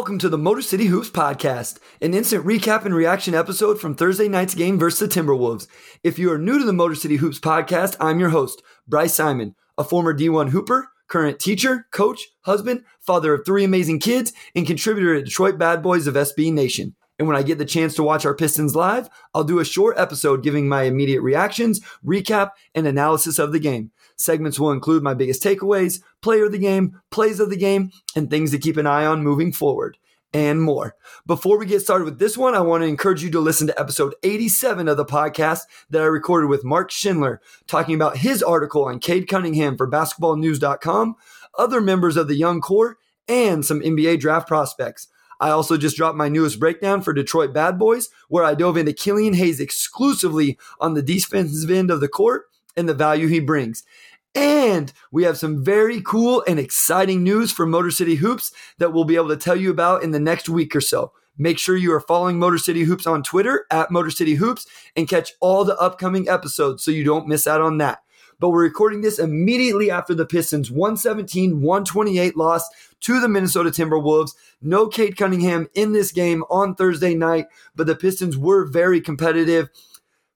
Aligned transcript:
Welcome 0.00 0.18
to 0.20 0.30
the 0.30 0.38
Motor 0.38 0.62
City 0.62 0.86
Hoops 0.86 1.10
podcast, 1.10 1.78
an 2.00 2.14
instant 2.14 2.46
recap 2.46 2.86
and 2.86 2.94
reaction 2.94 3.34
episode 3.34 3.78
from 3.78 3.94
Thursday 3.94 4.28
night's 4.28 4.54
game 4.54 4.78
versus 4.78 5.06
the 5.06 5.20
Timberwolves. 5.20 5.66
If 6.02 6.18
you 6.18 6.32
are 6.32 6.38
new 6.38 6.58
to 6.58 6.64
the 6.64 6.72
Motor 6.72 6.94
City 6.94 7.16
Hoops 7.16 7.38
podcast, 7.38 7.98
I'm 8.00 8.18
your 8.18 8.30
host, 8.30 8.62
Bryce 8.88 9.12
Simon, 9.12 9.54
a 9.76 9.84
former 9.84 10.16
D1 10.16 10.48
Hooper, 10.48 10.88
current 11.06 11.38
teacher, 11.38 11.86
coach, 11.92 12.28
husband, 12.40 12.82
father 13.00 13.34
of 13.34 13.44
three 13.44 13.62
amazing 13.62 14.00
kids, 14.00 14.32
and 14.54 14.66
contributor 14.66 15.16
to 15.16 15.22
Detroit 15.22 15.58
Bad 15.58 15.82
Boys 15.82 16.06
of 16.06 16.14
SB 16.14 16.50
Nation. 16.50 16.94
And 17.18 17.28
when 17.28 17.36
I 17.36 17.42
get 17.42 17.58
the 17.58 17.66
chance 17.66 17.94
to 17.96 18.02
watch 18.02 18.24
our 18.24 18.34
Pistons 18.34 18.74
live, 18.74 19.10
I'll 19.34 19.44
do 19.44 19.58
a 19.58 19.64
short 19.66 19.98
episode 19.98 20.42
giving 20.42 20.66
my 20.66 20.84
immediate 20.84 21.20
reactions, 21.20 21.78
recap, 22.02 22.52
and 22.74 22.86
analysis 22.86 23.38
of 23.38 23.52
the 23.52 23.58
game. 23.58 23.90
Segments 24.16 24.58
will 24.58 24.72
include 24.72 25.02
my 25.02 25.12
biggest 25.12 25.42
takeaways, 25.42 26.02
player 26.22 26.46
of 26.46 26.52
the 26.52 26.58
game, 26.58 27.00
plays 27.10 27.38
of 27.38 27.50
the 27.50 27.58
game, 27.58 27.90
and 28.16 28.30
things 28.30 28.50
to 28.52 28.58
keep 28.58 28.78
an 28.78 28.86
eye 28.86 29.04
on 29.04 29.22
moving 29.22 29.52
forward, 29.52 29.98
and 30.32 30.62
more. 30.62 30.96
Before 31.26 31.58
we 31.58 31.66
get 31.66 31.80
started 31.80 32.04
with 32.04 32.18
this 32.18 32.36
one, 32.36 32.54
I 32.54 32.60
want 32.60 32.82
to 32.82 32.88
encourage 32.88 33.22
you 33.22 33.30
to 33.30 33.40
listen 33.40 33.66
to 33.66 33.80
episode 33.80 34.14
87 34.22 34.88
of 34.88 34.96
the 34.96 35.04
podcast 35.04 35.62
that 35.90 36.02
I 36.02 36.06
recorded 36.06 36.48
with 36.48 36.64
Mark 36.64 36.90
Schindler, 36.90 37.40
talking 37.66 37.94
about 37.94 38.18
his 38.18 38.42
article 38.42 38.84
on 38.84 39.00
Cade 39.00 39.28
Cunningham 39.28 39.76
for 39.76 39.90
basketballnews.com, 39.90 41.16
other 41.58 41.80
members 41.80 42.16
of 42.16 42.28
the 42.28 42.36
young 42.36 42.60
core, 42.60 42.98
and 43.28 43.64
some 43.64 43.80
NBA 43.80 44.20
draft 44.20 44.48
prospects. 44.48 45.08
I 45.40 45.50
also 45.50 45.78
just 45.78 45.96
dropped 45.96 46.18
my 46.18 46.28
newest 46.28 46.60
breakdown 46.60 47.00
for 47.00 47.14
Detroit 47.14 47.54
Bad 47.54 47.78
Boys, 47.78 48.10
where 48.28 48.44
I 48.44 48.54
dove 48.54 48.76
into 48.76 48.92
Killian 48.92 49.34
Hayes 49.34 49.58
exclusively 49.58 50.58
on 50.78 50.94
the 50.94 51.02
defensive 51.02 51.70
end 51.70 51.90
of 51.90 52.00
the 52.00 52.08
court 52.08 52.44
and 52.76 52.88
the 52.88 52.94
value 52.94 53.26
he 53.26 53.40
brings. 53.40 53.82
And 54.34 54.92
we 55.10 55.24
have 55.24 55.38
some 55.38 55.64
very 55.64 56.00
cool 56.00 56.44
and 56.46 56.58
exciting 56.58 57.24
news 57.24 57.50
for 57.50 57.66
Motor 57.66 57.90
City 57.90 58.16
Hoops 58.16 58.52
that 58.78 58.92
we'll 58.92 59.04
be 59.04 59.16
able 59.16 59.28
to 59.28 59.36
tell 59.36 59.56
you 59.56 59.70
about 59.70 60.02
in 60.02 60.12
the 60.12 60.20
next 60.20 60.48
week 60.48 60.76
or 60.76 60.80
so. 60.80 61.12
Make 61.36 61.58
sure 61.58 61.76
you 61.76 61.92
are 61.94 62.00
following 62.00 62.38
Motor 62.38 62.58
City 62.58 62.82
Hoops 62.82 63.06
on 63.06 63.22
Twitter 63.22 63.66
at 63.70 63.90
Motor 63.90 64.10
City 64.10 64.34
Hoops 64.34 64.66
and 64.94 65.08
catch 65.08 65.32
all 65.40 65.64
the 65.64 65.76
upcoming 65.78 66.28
episodes 66.28 66.84
so 66.84 66.90
you 66.90 67.02
don't 67.02 67.26
miss 67.26 67.46
out 67.46 67.60
on 67.60 67.78
that. 67.78 68.02
But 68.38 68.50
we're 68.50 68.62
recording 68.62 69.00
this 69.00 69.18
immediately 69.18 69.90
after 69.90 70.14
the 70.14 70.26
Pistons 70.26 70.70
117 70.70 71.60
128 71.60 72.36
loss 72.36 72.68
to 73.00 73.20
the 73.20 73.28
Minnesota 73.28 73.70
Timberwolves. 73.70 74.34
No 74.62 74.86
Cade 74.86 75.16
Cunningham 75.16 75.68
in 75.74 75.92
this 75.92 76.12
game 76.12 76.44
on 76.50 76.74
Thursday 76.74 77.14
night, 77.14 77.46
but 77.74 77.86
the 77.86 77.96
Pistons 77.96 78.36
were 78.36 78.64
very 78.64 79.00
competitive. 79.00 79.70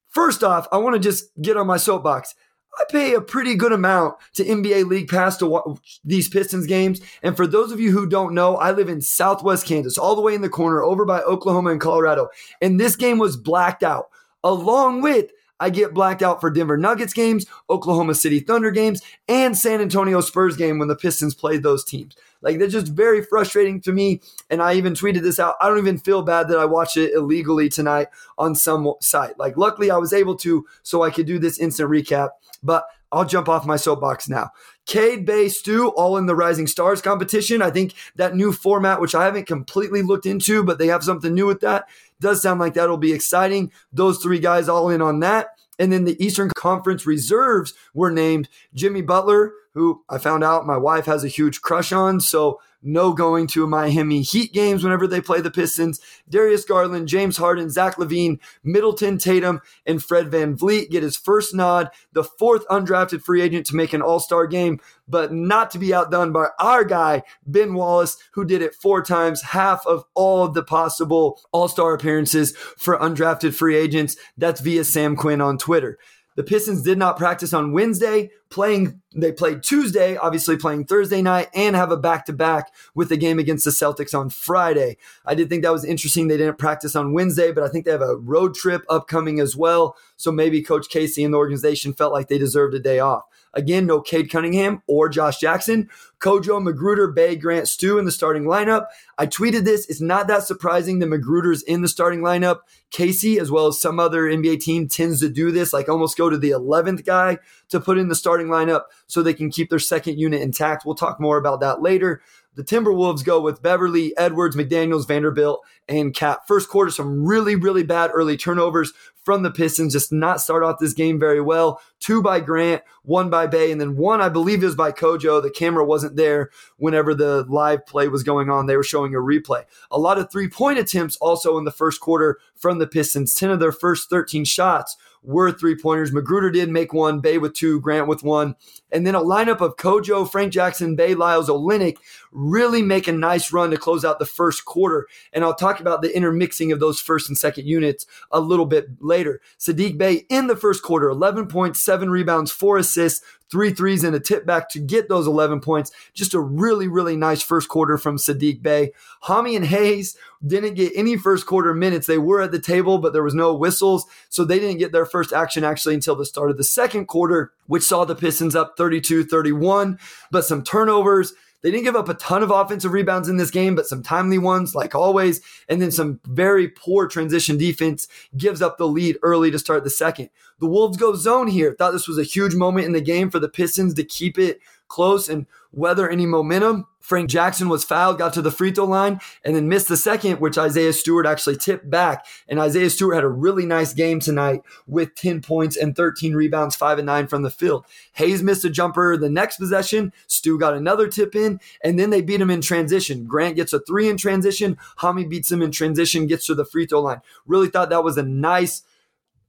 First 0.08 0.44
off, 0.44 0.68
I 0.70 0.78
want 0.78 0.94
to 0.94 1.00
just 1.00 1.30
get 1.40 1.56
on 1.56 1.66
my 1.66 1.76
soapbox. 1.76 2.34
I 2.78 2.84
pay 2.90 3.14
a 3.14 3.20
pretty 3.20 3.54
good 3.54 3.72
amount 3.72 4.16
to 4.34 4.44
NBA 4.44 4.86
League 4.86 5.08
Pass 5.08 5.36
to 5.38 5.46
watch 5.46 6.00
these 6.04 6.28
Pistons 6.28 6.66
games. 6.66 7.00
And 7.22 7.36
for 7.36 7.46
those 7.46 7.72
of 7.72 7.80
you 7.80 7.92
who 7.92 8.08
don't 8.08 8.34
know, 8.34 8.56
I 8.56 8.72
live 8.72 8.88
in 8.88 9.00
Southwest 9.00 9.66
Kansas, 9.66 9.98
all 9.98 10.16
the 10.16 10.22
way 10.22 10.34
in 10.34 10.40
the 10.40 10.48
corner 10.48 10.82
over 10.82 11.04
by 11.04 11.20
Oklahoma 11.22 11.70
and 11.70 11.80
Colorado. 11.80 12.28
And 12.60 12.78
this 12.78 12.96
game 12.96 13.18
was 13.18 13.36
blacked 13.36 13.82
out, 13.82 14.06
along 14.42 15.02
with 15.02 15.30
I 15.60 15.70
get 15.70 15.94
blacked 15.94 16.22
out 16.22 16.40
for 16.40 16.50
Denver 16.50 16.76
Nuggets 16.76 17.12
games, 17.12 17.46
Oklahoma 17.70 18.14
City 18.14 18.40
Thunder 18.40 18.70
games, 18.70 19.00
and 19.28 19.56
San 19.56 19.80
Antonio 19.80 20.20
Spurs 20.20 20.56
game 20.56 20.78
when 20.78 20.88
the 20.88 20.96
Pistons 20.96 21.34
played 21.34 21.62
those 21.62 21.84
teams. 21.84 22.16
Like 22.44 22.58
they're 22.58 22.68
just 22.68 22.88
very 22.88 23.22
frustrating 23.22 23.80
to 23.82 23.92
me. 23.92 24.20
And 24.50 24.62
I 24.62 24.74
even 24.74 24.92
tweeted 24.92 25.22
this 25.22 25.40
out. 25.40 25.54
I 25.60 25.68
don't 25.68 25.78
even 25.78 25.98
feel 25.98 26.22
bad 26.22 26.48
that 26.48 26.58
I 26.58 26.66
watched 26.66 26.96
it 26.96 27.12
illegally 27.14 27.68
tonight 27.68 28.08
on 28.38 28.54
some 28.54 28.92
site. 29.00 29.38
Like 29.38 29.56
luckily 29.56 29.90
I 29.90 29.96
was 29.96 30.12
able 30.12 30.36
to 30.36 30.66
so 30.82 31.02
I 31.02 31.10
could 31.10 31.26
do 31.26 31.38
this 31.38 31.58
instant 31.58 31.90
recap. 31.90 32.30
But 32.62 32.84
I'll 33.10 33.24
jump 33.24 33.48
off 33.48 33.66
my 33.66 33.76
soapbox 33.76 34.28
now. 34.28 34.50
Cade 34.86 35.24
Bey 35.24 35.48
Stu, 35.48 35.88
all 35.90 36.16
in 36.16 36.26
the 36.26 36.34
Rising 36.34 36.66
Stars 36.66 37.00
competition. 37.00 37.62
I 37.62 37.70
think 37.70 37.94
that 38.16 38.34
new 38.34 38.52
format, 38.52 39.00
which 39.00 39.14
I 39.14 39.24
haven't 39.24 39.46
completely 39.46 40.02
looked 40.02 40.26
into, 40.26 40.64
but 40.64 40.78
they 40.78 40.88
have 40.88 41.04
something 41.04 41.32
new 41.32 41.46
with 41.46 41.60
that, 41.60 41.84
does 42.20 42.42
sound 42.42 42.60
like 42.60 42.74
that'll 42.74 42.96
be 42.98 43.12
exciting. 43.12 43.70
Those 43.92 44.18
three 44.18 44.40
guys 44.40 44.68
all 44.68 44.90
in 44.90 45.00
on 45.00 45.20
that. 45.20 45.53
And 45.78 45.92
then 45.92 46.04
the 46.04 46.22
Eastern 46.24 46.50
Conference 46.54 47.06
reserves 47.06 47.74
were 47.94 48.10
named 48.10 48.48
Jimmy 48.74 49.02
Butler, 49.02 49.52
who 49.72 50.04
I 50.08 50.18
found 50.18 50.44
out 50.44 50.66
my 50.66 50.76
wife 50.76 51.06
has 51.06 51.24
a 51.24 51.28
huge 51.28 51.62
crush 51.62 51.92
on. 51.92 52.20
So 52.20 52.60
no 52.84 53.12
going 53.12 53.48
to 53.48 53.66
Miami 53.66 54.22
Heat 54.22 54.52
games 54.52 54.84
whenever 54.84 55.06
they 55.06 55.20
play 55.20 55.40
the 55.40 55.50
Pistons. 55.50 56.00
Darius 56.28 56.64
Garland, 56.64 57.08
James 57.08 57.36
Harden, 57.36 57.70
Zach 57.70 57.96
LaVine, 57.96 58.38
Middleton 58.62 59.18
Tatum, 59.18 59.60
and 59.84 60.02
Fred 60.02 60.30
Van 60.30 60.44
VanVleet 60.44 60.90
get 60.90 61.02
his 61.02 61.16
first 61.16 61.54
nod, 61.54 61.90
the 62.12 62.24
fourth 62.24 62.66
undrafted 62.68 63.22
free 63.22 63.40
agent 63.40 63.66
to 63.66 63.76
make 63.76 63.92
an 63.92 64.02
all 64.02 64.20
star 64.20 64.46
game, 64.46 64.80
but 65.08 65.32
not 65.32 65.70
to 65.70 65.78
be 65.78 65.94
outdone 65.94 66.32
by 66.32 66.48
our 66.58 66.84
guy, 66.84 67.22
Ben 67.46 67.74
Wallace, 67.74 68.16
who 68.32 68.44
did 68.44 68.62
it 68.62 68.74
four 68.74 69.02
times, 69.02 69.42
half 69.42 69.86
of 69.86 70.04
all 70.14 70.44
of 70.44 70.54
the 70.54 70.62
possible 70.62 71.40
all 71.52 71.68
star 71.68 71.94
appearances 71.94 72.56
for 72.56 72.98
undrafted 72.98 73.54
free 73.54 73.76
agents. 73.76 74.16
That's 74.36 74.60
via 74.60 74.84
Sam 74.84 75.16
Quinn 75.16 75.40
on 75.40 75.58
Twitter. 75.58 75.98
The 76.36 76.42
Pistons 76.42 76.82
did 76.82 76.98
not 76.98 77.16
practice 77.16 77.52
on 77.52 77.72
Wednesday, 77.72 78.30
playing 78.50 79.00
they 79.14 79.30
played 79.30 79.62
Tuesday, 79.62 80.16
obviously 80.16 80.56
playing 80.56 80.86
Thursday 80.86 81.22
night 81.22 81.48
and 81.54 81.76
have 81.76 81.92
a 81.92 81.96
back-to-back 81.96 82.72
with 82.94 83.08
the 83.08 83.16
game 83.16 83.38
against 83.38 83.64
the 83.64 83.70
Celtics 83.70 84.18
on 84.18 84.30
Friday. 84.30 84.96
I 85.24 85.36
did 85.36 85.48
think 85.48 85.62
that 85.62 85.72
was 85.72 85.84
interesting 85.84 86.26
they 86.26 86.36
didn't 86.36 86.58
practice 86.58 86.96
on 86.96 87.12
Wednesday, 87.12 87.52
but 87.52 87.62
I 87.62 87.68
think 87.68 87.84
they 87.84 87.92
have 87.92 88.02
a 88.02 88.16
road 88.16 88.54
trip 88.54 88.84
upcoming 88.88 89.38
as 89.38 89.54
well, 89.54 89.96
so 90.16 90.32
maybe 90.32 90.60
coach 90.62 90.88
Casey 90.88 91.22
and 91.22 91.32
the 91.32 91.38
organization 91.38 91.92
felt 91.92 92.12
like 92.12 92.26
they 92.26 92.38
deserved 92.38 92.74
a 92.74 92.80
day 92.80 92.98
off. 92.98 93.24
Again, 93.56 93.86
no 93.86 94.00
Cade 94.00 94.30
Cunningham 94.30 94.82
or 94.86 95.08
Josh 95.08 95.38
Jackson. 95.38 95.88
Kojo, 96.20 96.62
McGruder, 96.62 97.14
Bey, 97.14 97.36
Grant, 97.36 97.68
Stu 97.68 97.98
in 97.98 98.06
the 98.06 98.12
starting 98.12 98.44
lineup. 98.44 98.86
I 99.18 99.26
tweeted 99.26 99.64
this. 99.64 99.86
It's 99.88 100.00
not 100.00 100.26
that 100.28 100.44
surprising 100.44 100.98
that 101.00 101.10
McGruder's 101.10 101.62
in 101.62 101.82
the 101.82 101.88
starting 101.88 102.20
lineup. 102.20 102.60
Casey, 102.90 103.38
as 103.38 103.50
well 103.50 103.66
as 103.66 103.80
some 103.80 104.00
other 104.00 104.22
NBA 104.22 104.60
team, 104.60 104.88
tends 104.88 105.20
to 105.20 105.28
do 105.28 105.50
this, 105.50 105.72
like 105.72 105.88
almost 105.88 106.16
go 106.16 106.30
to 106.30 106.38
the 106.38 106.50
11th 106.50 107.04
guy 107.04 107.38
to 107.68 107.80
put 107.80 107.98
in 107.98 108.08
the 108.08 108.14
starting 108.14 108.46
lineup 108.46 108.84
so 109.06 109.22
they 109.22 109.34
can 109.34 109.50
keep 109.50 109.68
their 109.68 109.78
second 109.78 110.18
unit 110.18 110.40
intact. 110.40 110.86
We'll 110.86 110.94
talk 110.94 111.20
more 111.20 111.36
about 111.36 111.60
that 111.60 111.82
later. 111.82 112.22
The 112.56 112.62
Timberwolves 112.62 113.24
go 113.24 113.40
with 113.40 113.62
Beverley, 113.62 114.16
Edwards, 114.16 114.54
McDaniels, 114.54 115.08
Vanderbilt, 115.08 115.60
and 115.88 116.14
Cat. 116.14 116.46
First 116.46 116.68
quarter, 116.68 116.90
some 116.90 117.24
really, 117.24 117.56
really 117.56 117.82
bad 117.82 118.12
early 118.14 118.36
turnovers 118.36 118.92
from 119.24 119.42
the 119.42 119.50
Pistons. 119.50 119.92
Just 119.92 120.12
not 120.12 120.40
start 120.40 120.62
off 120.62 120.78
this 120.78 120.92
game 120.92 121.18
very 121.18 121.40
well. 121.40 121.80
Two 121.98 122.22
by 122.22 122.40
Grant, 122.40 122.82
one 123.02 123.30
by 123.30 123.46
Bey, 123.46 123.72
and 123.72 123.80
then 123.80 123.96
one, 123.96 124.20
I 124.20 124.28
believe, 124.28 124.62
is 124.62 124.74
by 124.74 124.92
Kojo. 124.92 125.42
The 125.42 125.50
camera 125.50 125.84
wasn't 125.84 126.16
there 126.16 126.50
whenever 126.76 127.14
the 127.14 127.44
live 127.48 127.86
play 127.86 128.08
was 128.08 128.22
going 128.22 128.50
on. 128.50 128.66
They 128.66 128.76
were 128.76 128.82
showing 128.82 129.14
a 129.14 129.18
replay. 129.18 129.64
A 129.90 129.98
lot 129.98 130.18
of 130.18 130.30
three 130.30 130.48
point 130.48 130.78
attempts 130.78 131.16
also 131.16 131.58
in 131.58 131.64
the 131.64 131.72
first 131.72 132.00
quarter 132.00 132.38
from 132.54 132.78
the 132.78 132.86
Pistons. 132.86 133.34
10 133.34 133.50
of 133.50 133.60
their 133.60 133.72
first 133.72 134.10
13 134.10 134.44
shots 134.44 134.96
were 135.24 135.50
three 135.50 135.76
pointers. 135.76 136.10
McGruder 136.10 136.52
did 136.52 136.68
make 136.68 136.92
one, 136.92 137.20
Bey 137.20 137.38
with 137.38 137.54
two, 137.54 137.80
Grant 137.80 138.06
with 138.06 138.22
one. 138.22 138.54
And 138.92 139.06
then 139.06 139.14
a 139.14 139.20
lineup 139.20 139.60
of 139.60 139.76
Kojo, 139.76 140.30
Frank 140.30 140.52
Jackson, 140.52 140.94
Bey, 140.94 141.14
Lyles, 141.14 141.48
Olynyk 141.48 141.96
really 142.30 142.82
make 142.82 143.08
a 143.08 143.12
nice 143.12 143.52
run 143.52 143.70
to 143.70 143.76
close 143.76 144.04
out 144.04 144.18
the 144.18 144.26
first 144.26 144.64
quarter. 144.64 145.06
And 145.32 145.42
I'll 145.42 145.54
talk 145.54 145.80
about 145.80 146.02
the 146.02 146.14
intermixing 146.14 146.72
of 146.72 146.80
those 146.80 147.00
first 147.00 147.28
and 147.28 147.38
second 147.38 147.66
units 147.66 148.06
a 148.30 148.40
little 148.40 148.66
bit 148.66 148.88
later. 149.00 149.40
Saddiq 149.58 149.98
Bey 149.98 150.26
in 150.28 150.46
the 150.46 150.56
first 150.56 150.82
quarter, 150.82 151.08
11 151.08 151.48
points, 151.48 151.80
seven 151.80 152.10
rebounds, 152.10 152.52
four 152.52 152.76
assists, 152.76 153.24
three 153.54 153.72
threes 153.72 154.02
and 154.02 154.16
a 154.16 154.20
tip 154.20 154.44
back 154.44 154.68
to 154.68 154.80
get 154.80 155.08
those 155.08 155.28
11 155.28 155.60
points. 155.60 155.92
Just 156.12 156.34
a 156.34 156.40
really, 156.40 156.88
really 156.88 157.16
nice 157.16 157.40
first 157.40 157.68
quarter 157.68 157.96
from 157.96 158.16
Saddiq 158.16 158.60
Bey. 158.60 158.90
Hami 159.22 159.54
and 159.54 159.64
Hayes 159.64 160.16
didn't 160.44 160.74
get 160.74 160.90
any 160.96 161.16
first 161.16 161.46
quarter 161.46 161.72
minutes. 161.72 162.08
They 162.08 162.18
were 162.18 162.42
at 162.42 162.50
the 162.50 162.58
table, 162.58 162.98
but 162.98 163.12
there 163.12 163.22
was 163.22 163.32
no 163.32 163.54
whistles. 163.54 164.06
So 164.28 164.44
they 164.44 164.58
didn't 164.58 164.78
get 164.78 164.90
their 164.90 165.06
first 165.06 165.32
action 165.32 165.62
actually 165.62 165.94
until 165.94 166.16
the 166.16 166.26
start 166.26 166.50
of 166.50 166.56
the 166.56 166.64
second 166.64 167.06
quarter, 167.06 167.52
which 167.68 167.84
saw 167.84 168.04
the 168.04 168.16
Pistons 168.16 168.56
up 168.56 168.76
32 168.76 169.22
31. 169.22 170.00
But 170.32 170.44
some 170.44 170.64
turnovers, 170.64 171.32
they 171.64 171.70
didn't 171.70 171.84
give 171.84 171.96
up 171.96 172.10
a 172.10 172.14
ton 172.14 172.42
of 172.42 172.50
offensive 172.50 172.92
rebounds 172.92 173.26
in 173.26 173.38
this 173.38 173.50
game, 173.50 173.74
but 173.74 173.86
some 173.86 174.02
timely 174.02 174.36
ones, 174.36 174.74
like 174.74 174.94
always. 174.94 175.40
And 175.66 175.80
then 175.80 175.90
some 175.90 176.20
very 176.26 176.68
poor 176.68 177.08
transition 177.08 177.56
defense 177.56 178.06
gives 178.36 178.60
up 178.60 178.76
the 178.76 178.86
lead 178.86 179.16
early 179.22 179.50
to 179.50 179.58
start 179.58 179.82
the 179.82 179.88
second. 179.88 180.28
The 180.60 180.66
Wolves 180.66 180.98
go 180.98 181.14
zone 181.14 181.48
here. 181.48 181.72
Thought 181.72 181.92
this 181.92 182.06
was 182.06 182.18
a 182.18 182.22
huge 182.22 182.54
moment 182.54 182.84
in 182.84 182.92
the 182.92 183.00
game 183.00 183.30
for 183.30 183.38
the 183.38 183.48
Pistons 183.48 183.94
to 183.94 184.04
keep 184.04 184.38
it 184.38 184.60
close 184.88 185.28
and 185.28 185.46
weather 185.72 186.08
any 186.08 186.26
momentum. 186.26 186.86
Frank 187.00 187.28
Jackson 187.28 187.68
was 187.68 187.84
fouled, 187.84 188.16
got 188.16 188.32
to 188.32 188.40
the 188.40 188.50
free 188.50 188.70
throw 188.70 188.86
line, 188.86 189.20
and 189.44 189.54
then 189.54 189.68
missed 189.68 189.88
the 189.88 189.96
second, 189.96 190.40
which 190.40 190.56
Isaiah 190.56 190.94
Stewart 190.94 191.26
actually 191.26 191.56
tipped 191.56 191.90
back. 191.90 192.24
And 192.48 192.58
Isaiah 192.58 192.88
Stewart 192.88 193.14
had 193.14 193.24
a 193.24 193.28
really 193.28 193.66
nice 193.66 193.92
game 193.92 194.20
tonight 194.20 194.62
with 194.86 195.14
10 195.14 195.42
points 195.42 195.76
and 195.76 195.94
13 195.94 196.34
rebounds, 196.34 196.76
5 196.76 196.98
and 196.98 197.06
9 197.06 197.26
from 197.26 197.42
the 197.42 197.50
field. 197.50 197.84
Hayes 198.14 198.42
missed 198.42 198.64
a 198.64 198.70
jumper 198.70 199.18
the 199.18 199.28
next 199.28 199.58
possession. 199.58 200.14
Stu 200.28 200.58
got 200.58 200.72
another 200.72 201.06
tip 201.06 201.36
in, 201.36 201.60
and 201.82 201.98
then 201.98 202.08
they 202.08 202.22
beat 202.22 202.40
him 202.40 202.50
in 202.50 202.62
transition. 202.62 203.26
Grant 203.26 203.56
gets 203.56 203.74
a 203.74 203.80
three 203.80 204.08
in 204.08 204.16
transition. 204.16 204.78
Hami 205.00 205.28
beats 205.28 205.52
him 205.52 205.60
in 205.60 205.72
transition, 205.72 206.26
gets 206.26 206.46
to 206.46 206.54
the 206.54 206.64
free 206.64 206.86
throw 206.86 207.02
line. 207.02 207.20
Really 207.46 207.68
thought 207.68 207.90
that 207.90 208.04
was 208.04 208.16
a 208.16 208.22
nice 208.22 208.82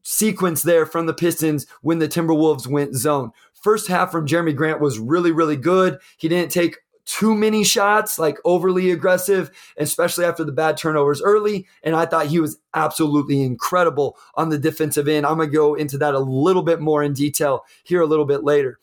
sequence 0.06 0.62
there 0.62 0.86
from 0.86 1.08
the 1.08 1.14
Pistons 1.14 1.66
when 1.82 2.00
the 2.00 2.08
Timberwolves 2.08 2.68
went 2.68 2.96
zone. 2.96 3.32
First 3.66 3.88
half 3.88 4.12
from 4.12 4.28
Jerami 4.28 4.56
Grant 4.56 4.80
was 4.80 5.00
really, 5.00 5.32
really 5.32 5.56
good. 5.56 5.98
He 6.18 6.28
didn't 6.28 6.52
take 6.52 6.78
too 7.06 7.34
many 7.34 7.64
shots, 7.64 8.20
like 8.20 8.38
overly 8.46 8.92
aggressive, 8.92 9.50
especially 9.76 10.24
after 10.24 10.44
the 10.44 10.52
bad 10.52 10.78
turnovers 10.78 11.20
early. 11.20 11.66
And 11.82 11.96
I 11.96 12.06
thought 12.06 12.28
he 12.28 12.40
was 12.40 12.60
absolutely 12.76 13.42
incredible 13.42 14.20
on 14.36 14.50
the 14.50 14.60
defensive 14.60 15.08
end. 15.08 15.26
I'm 15.26 15.38
going 15.38 15.50
to 15.50 15.56
go 15.56 15.74
into 15.74 15.98
that 15.98 16.14
a 16.14 16.20
little 16.20 16.62
bit 16.62 16.80
more 16.80 17.02
in 17.02 17.14
detail 17.14 17.66
here 17.84 18.04
a 18.04 18.06
little 18.06 18.26
bit 18.26 18.44
later. 18.44 18.78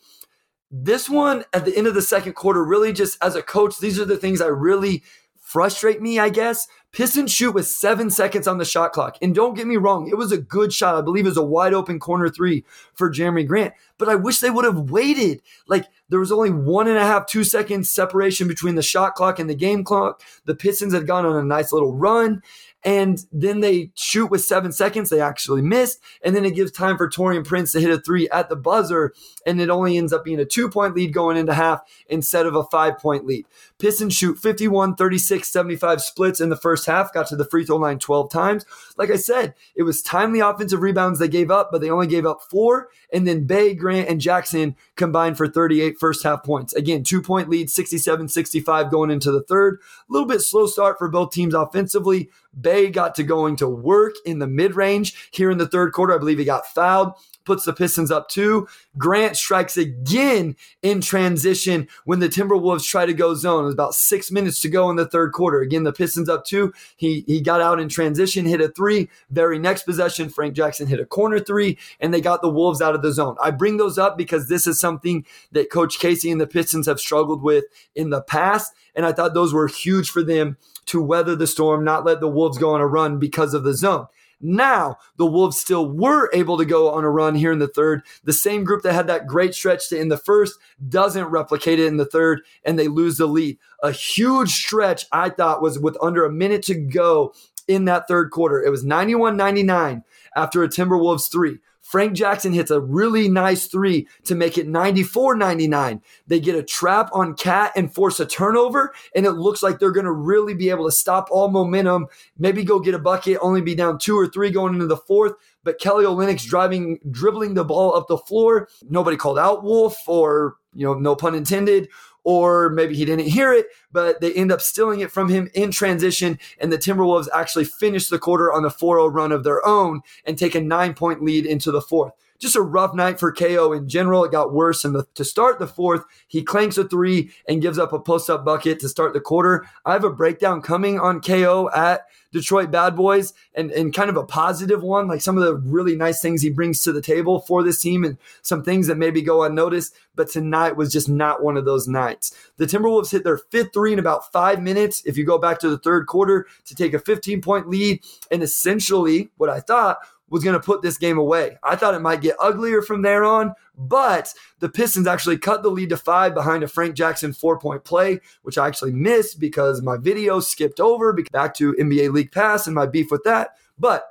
This 0.69 1.09
one 1.09 1.45
at 1.53 1.65
the 1.65 1.77
end 1.77 1.87
of 1.87 1.95
the 1.95 2.03
second 2.03 2.33
quarter, 2.33 2.65
really 2.65 2.93
just 2.93 3.23
as 3.23 3.37
a 3.37 3.43
coach, 3.43 3.79
these 3.79 4.01
are 4.01 4.05
the 4.05 4.17
things 4.17 4.41
I 4.41 4.49
really 4.49 5.05
frustrate 5.53 6.01
me, 6.01 6.19
I 6.19 6.31
guess. 6.31 6.67
Pistons 6.93 7.31
shoot 7.31 7.53
with 7.53 7.67
seven 7.67 8.09
seconds 8.09 8.49
on 8.49 8.57
the 8.57 8.65
shot 8.65 8.93
clock. 8.93 9.19
And 9.21 9.35
don't 9.35 9.55
get 9.55 9.67
me 9.67 9.77
wrong, 9.77 10.09
it 10.09 10.17
was 10.17 10.33
a 10.33 10.39
good 10.39 10.73
shot. 10.73 10.95
I 10.95 11.03
believe 11.03 11.27
it 11.27 11.29
was 11.29 11.37
a 11.37 11.43
wide 11.43 11.75
open 11.75 12.01
corner 12.01 12.31
three 12.31 12.65
for 12.95 13.11
Jerami 13.11 13.47
Grant. 13.47 13.75
But 13.99 14.09
I 14.09 14.15
wish 14.15 14.39
they 14.39 14.49
would 14.49 14.65
have 14.65 14.91
waited. 14.91 15.43
Like 15.69 15.87
there 16.09 16.21
was 16.21 16.33
only 16.33 16.51
one 16.51 16.89
and 16.89 16.97
a 16.97 17.05
half, 17.05 17.27
two 17.27 17.45
seconds 17.45 17.91
separation 17.91 18.49
between 18.49 18.77
the 18.77 18.83
shot 18.83 19.15
clock 19.15 19.39
and 19.39 19.49
the 19.49 19.55
game 19.55 19.85
clock. 19.85 20.23
The 20.47 20.55
Pistons 20.55 20.95
had 20.95 21.07
gone 21.07 21.27
on 21.27 21.37
a 21.37 21.45
nice 21.45 21.71
little 21.71 21.95
run 21.95 22.43
and 22.85 23.25
then 23.31 23.61
they 23.61 23.91
shoot 23.95 24.31
with 24.31 24.43
seven 24.43 24.73
seconds. 24.73 25.09
They 25.09 25.21
actually 25.21 25.63
missed. 25.63 26.01
And 26.25 26.35
then 26.35 26.45
it 26.45 26.55
gives 26.55 26.73
time 26.73 26.97
for 26.97 27.09
Taurean 27.09 27.45
Prince 27.45 27.73
to 27.73 27.81
hit 27.81 27.91
a 27.91 28.01
three 28.01 28.29
at 28.31 28.49
the 28.49 28.57
buzzer. 28.57 29.13
And 29.47 29.61
it 29.61 29.71
only 29.71 29.97
ends 29.97 30.13
up 30.13 30.25
being 30.25 30.41
a 30.41 30.45
two 30.45 30.69
point 30.69 30.95
lead 30.95 31.13
going 31.13 31.37
into 31.37 31.55
half 31.55 31.83
instead 32.09 32.47
of 32.47 32.57
a 32.57 32.65
five 32.65 32.99
point 32.99 33.25
lead. 33.25 33.47
Pistons 33.79 34.15
shoot 34.15 34.39
51, 34.39 34.97
36, 34.97 35.51
75 35.51 36.03
splits 36.03 36.41
in 36.41 36.49
the 36.49 36.57
first 36.57 36.87
half, 36.87 37.13
got 37.13 37.27
to 37.29 37.37
the 37.37 37.45
free 37.45 37.65
throw 37.65 37.77
line 37.77 37.99
12 37.99 38.31
times. 38.31 38.65
Like 38.97 39.11
I 39.11 39.17
said, 39.17 39.55
it 39.75 39.83
was 39.85 40.03
timely 40.03 40.41
offensive 40.41 40.83
rebounds 40.83 41.19
they 41.19 41.29
gave 41.29 41.51
up, 41.51 41.71
but 41.71 41.81
they 41.81 41.91
only 41.91 42.07
gave 42.07 42.27
up 42.27 42.43
four. 42.43 42.89
And 43.13 43.27
then 43.27 43.45
Bey, 43.45 43.75
Grant, 43.75 44.09
and 44.09 44.21
Jackson 44.21 44.77
combined 44.97 45.37
for 45.37 45.47
38 45.47 45.99
first 45.99 46.25
half 46.25 46.43
points. 46.43 46.73
Again, 46.75 47.05
two 47.05 47.23
point 47.23 47.49
lead, 47.49 47.71
67 47.71 48.29
65 48.29 48.91
going 48.91 49.11
into 49.11 49.31
the 49.31 49.43
third. 49.43 49.81
A 50.09 50.13
little 50.13 50.29
bit 50.29 50.41
slow 50.41 50.67
start 50.67 50.99
for 50.99 51.09
both 51.09 51.31
teams 51.31 51.55
offensively. 51.55 52.31
Bey 52.61 52.91
got 52.91 53.15
to 53.17 53.23
going 53.23 53.57
to 53.57 53.69
work 53.69 54.15
in 54.25 54.39
the 54.39 54.47
mid 54.47 54.75
range 54.75 55.31
here 55.31 55.51
in 55.51 55.59
the 55.59 55.69
third 55.69 55.93
quarter. 55.93 56.15
I 56.15 56.19
believe 56.19 56.39
he 56.39 56.45
got 56.45 56.67
fouled 56.67 57.15
puts 57.45 57.65
the 57.65 57.73
Pistons 57.73 58.11
up 58.11 58.29
two. 58.29 58.69
Grant 58.97 59.37
strikes 59.37 59.77
again 59.77 60.57
in 60.83 61.01
transition 61.01 61.89
when 62.05 62.21
the 62.21 62.29
Timberwolves 62.29 62.87
try 62.87 63.07
to 63.07 63.15
go 63.15 63.35
zone. 63.35 63.63
It 63.63 63.67
was 63.67 63.75
about 63.75 63.95
six 63.95 64.31
minutes 64.31 64.61
to 64.63 64.69
go 64.69 64.91
in 64.91 64.97
the 64.97 65.07
third 65.07 65.33
quarter. 65.33 65.61
Again, 65.61 65.85
the 65.85 65.93
Pistons 65.93 66.29
up 66.29 66.45
two. 66.45 66.73
He 66.97 67.25
he 67.27 67.41
got 67.41 67.61
out 67.61 67.81
in 67.81 67.89
transition, 67.89 68.47
hit 68.47 68.61
a 68.61 68.69
three. 68.69 69.09
Very 69.31 69.59
next 69.59 69.85
possession, 69.85 70.29
Frank 70.29 70.55
Jackson 70.55 70.87
hit 70.87 71.01
a 71.01 71.07
corner 71.07 71.39
three, 71.39 71.79
and 72.01 72.13
they 72.13 72.21
got 72.21 72.43
the 72.43 72.51
Wolves 72.51 72.83
out 72.83 72.95
of 72.95 73.03
the 73.03 73.13
zone. 73.13 73.37
I 73.43 73.51
bring 73.51 73.77
those 73.77 73.99
up 73.99 74.17
because 74.17 74.49
this 74.49 74.67
is 74.67 74.79
something 74.79 75.25
that 75.53 75.71
Coach 75.71 75.99
Casey 75.99 76.31
and 76.31 76.41
the 76.41 76.47
Pistons 76.47 76.87
have 76.87 77.01
struggled 77.01 77.43
with 77.43 77.65
in 77.95 78.11
the 78.11 78.23
past, 78.23 78.73
and 78.95 79.07
I 79.07 79.13
thought 79.13 79.35
those 79.35 79.55
were 79.55 79.69
huge 79.69 80.11
for 80.11 80.23
them 80.23 80.57
to 80.87 81.03
weather 81.03 81.37
the 81.37 81.47
storm, 81.47 81.85
not 81.85 82.05
let 82.05 82.21
the 82.21 82.29
Wolves 82.29 82.59
go 82.59 82.75
on 82.75 82.81
a 82.81 82.87
run 82.87 83.19
because 83.19 83.55
of 83.55 83.65
the 83.65 83.75
zone. 83.75 84.07
Now, 84.45 84.97
the 85.17 85.27
Wolves 85.27 85.57
still 85.57 85.89
were 85.89 86.29
able 86.35 86.59
to 86.59 86.65
go 86.65 86.91
on 86.91 87.05
a 87.05 87.11
run 87.11 87.37
here 87.37 87.53
in 87.53 87.61
the 87.61 87.69
third. 87.69 88.03
The 88.25 88.33
same 88.33 88.65
group 88.65 88.83
that 88.83 88.93
had 88.93 89.07
that 89.07 89.29
great 89.29 89.55
stretch 89.55 89.89
to 89.89 89.99
in 89.99 90.09
the 90.09 90.17
first 90.17 90.59
doesn't 90.89 91.27
replicate 91.27 91.79
it 91.79 91.87
in 91.87 91.97
the 91.97 92.05
third, 92.05 92.41
and 92.65 92.77
they 92.77 92.89
lose 92.89 93.19
the 93.19 93.27
lead. 93.27 93.59
A 93.85 93.93
huge 93.93 94.51
stretch, 94.51 95.07
I 95.13 95.31
thought, 95.31 95.63
was 95.63 95.79
with 95.79 95.97
under 96.03 96.25
a 96.25 96.33
minute 96.33 96.65
to 96.65 96.75
go 96.75 97.33
in 97.69 97.85
that 97.85 98.09
third 98.09 98.33
quarter. 98.33 98.61
It 98.61 98.71
was 98.71 98.85
91 98.85 99.37
99 99.37 100.03
after 100.35 100.65
a 100.65 100.69
Timberwolves 100.69 101.31
three. 101.31 101.59
Frank 101.93 102.15
Jackson 102.15 102.55
hits 102.55 102.71
a 102.71 102.81
really 102.81 103.29
nice 103.29 103.67
three 103.67 104.09
to 104.25 104.35
make 104.35 104.57
it 104.57 104.67
94 104.67 105.37
99. 105.37 106.01
They 106.27 106.41
get 106.41 106.55
a 106.55 106.63
trap 106.63 107.11
on 107.13 107.35
Cat 107.35 107.73
and 107.77 107.95
force 107.95 108.19
a 108.19 108.25
turnover, 108.25 108.95
and 109.15 109.27
it 109.27 109.33
looks 109.33 109.63
like 109.63 109.79
they're 109.79 109.91
going 109.91 110.07
to 110.07 110.11
really 110.13 110.55
be 110.55 110.71
able 110.71 110.87
to 110.87 110.91
stop 110.91 111.29
all 111.31 111.51
momentum, 111.51 112.07
maybe 112.39 112.65
go 112.65 112.81
get 112.81 112.95
a 112.95 112.99
bucket, 112.99 113.37
only 113.43 113.61
be 113.61 113.75
down 113.75 113.99
two 113.99 114.19
or 114.19 114.27
three 114.27 114.49
going 114.49 114.73
into 114.73 114.87
the 114.87 114.97
fourth. 114.97 115.35
But 115.65 115.79
Kelly 115.79 116.07
Olynyk's 116.07 116.47
driving, 116.47 116.99
dribbling 117.11 117.53
the 117.53 117.63
ball 117.63 117.95
up 117.95 118.09
the 118.09 118.17
floor. 118.17 118.71
Nobody 118.89 119.19
called 119.19 119.39
out 119.39 119.63
Wolf, 119.63 119.99
or, 120.07 120.57
you 120.73 120.87
know, 120.87 120.95
no 120.95 121.15
pun 121.15 121.35
intended, 121.35 121.91
or 122.25 122.71
maybe 122.71 122.95
he 122.95 123.05
didn't 123.05 123.27
hear 123.27 123.53
it, 123.53 123.67
but 123.91 124.21
they 124.21 124.33
end 124.33 124.53
up 124.53 124.61
stealing 124.61 125.01
it 125.01 125.11
from 125.11 125.29
him 125.29 125.51
in 125.55 125.71
transition. 125.71 126.39
And 126.59 126.73
the 126.73 126.79
Timberwolves 126.79 127.29
actually 127.35 127.65
finish 127.65 128.09
the 128.09 128.19
quarter 128.19 128.53
on 128.53 128.63
the 128.63 128.71
4 128.71 128.97
0 128.97 129.07
run 129.09 129.33
of 129.33 129.45
their 129.45 129.65
own 129.67 130.03
and 130.25 130.39
take 130.39 130.55
a 130.55 130.61
nine 130.61 130.95
point 130.95 131.23
lead 131.23 131.47
into 131.47 131.71
the 131.71 131.83
fourth. 131.83 132.13
Just 132.43 132.57
a 132.57 132.61
rough 132.61 132.93
night 132.93 133.21
for 133.21 133.31
KO 133.31 133.73
in 133.73 133.89
general. 133.89 134.25
It 134.25 134.33
got 134.33 134.53
worse. 134.53 134.85
And 134.85 135.05
to 135.15 135.25
start 135.25 135.61
the 135.61 135.67
fourth, 135.69 136.03
he 136.27 136.43
clanks 136.43 136.77
a 136.77 136.83
three 136.83 137.31
and 137.49 137.63
gives 137.63 137.79
up 137.79 137.93
a 137.93 138.01
post 138.01 138.29
up 138.29 138.45
bucket 138.45 138.81
to 138.81 138.89
start 138.89 139.13
the 139.13 139.21
quarter. 139.21 139.65
I 139.87 139.93
have 139.93 140.03
a 140.03 140.11
breakdown 140.11 140.61
coming 140.61 140.99
on 140.99 141.21
KO 141.21 141.71
at 141.73 142.09
Detroit 142.33 142.73
Bad 142.73 142.97
Boys 142.97 143.33
and, 143.55 143.71
and 143.71 143.95
kind 143.95 144.11
of 144.11 144.17
a 144.17 144.25
positive 144.25 144.83
one, 144.83 145.07
like 145.07 145.21
some 145.21 145.39
of 145.39 145.45
the 145.45 145.55
really 145.55 145.95
nice 145.95 146.21
things 146.21 146.43
he 146.43 146.51
brings 146.51 146.81
to 146.81 146.91
the 146.91 147.01
table 147.01 147.43
for 147.43 147.63
this 147.63 147.81
team 147.81 148.03
and 148.03 148.19
some 148.41 148.65
things 148.65 148.89
that 148.89 148.99
maybe 148.99 149.23
go 149.23 149.45
unnoticed. 149.45 149.95
But 150.17 150.29
tonight 150.29 150.77
was 150.77 150.93
just 150.93 151.09
not 151.09 151.45
one 151.45 151.57
of 151.57 151.65
those 151.65 151.87
nights. 151.87 152.37
The 152.57 152.67
Timberwolves 152.67 153.13
hit 153.13 153.23
their 153.23 153.39
fifth 153.39 153.73
three 153.73 153.93
in 153.93 154.01
about 154.01 154.33
five 154.33 154.61
minutes. 154.61 155.01
If 155.07 155.17
you 155.17 155.25
go 155.25 155.39
back 155.39 155.61
to 155.61 155.69
the 155.69 155.79
third 155.79 156.09
quarter 156.09 156.49
to 156.65 156.75
take 156.75 156.93
a 156.93 156.99
15 156.99 157.41
point 157.41 157.69
lead, 157.69 158.03
and 158.33 158.43
essentially 158.43 159.31
what 159.37 159.49
I 159.49 159.61
thought 159.61 159.99
was 160.33 160.43
going 160.43 160.55
to 160.55 160.65
put 160.65 160.81
this 160.81 160.97
game 160.97 161.19
away. 161.19 161.59
I 161.63 161.77
thought 161.77 161.95
it 161.95 162.01
might 162.01 162.23
get 162.23 162.37
uglier 162.41 162.81
from 162.81 163.03
there 163.03 163.23
on, 163.23 163.55
but 163.77 164.33
the 164.61 164.69
Pistons 164.71 165.07
actually 165.07 165.37
cut 165.37 165.63
the 165.63 165.69
lead 165.69 165.91
to 165.91 165.97
five 165.99 166.33
behind 166.33 166.63
a 166.63 166.69
Frank 166.69 166.97
Jackson 166.97 167.35
four 167.35 167.59
point 167.59 167.85
play, 167.85 168.19
which 168.41 168.57
I 168.57 168.67
actually 168.67 168.93
missed 168.93 169.39
because 169.39 169.83
my 169.83 169.99
video 169.99 170.41
skipped 170.41 170.81
over 170.81 171.13
back 171.31 171.55
to 171.57 171.75
NBA 171.75 172.13
League 172.15 172.33
Pass 172.33 172.67
and 172.67 172.75
my 172.75 172.87
beef 172.87 173.11
with 173.11 173.25
that. 173.25 173.51
But 173.79 174.07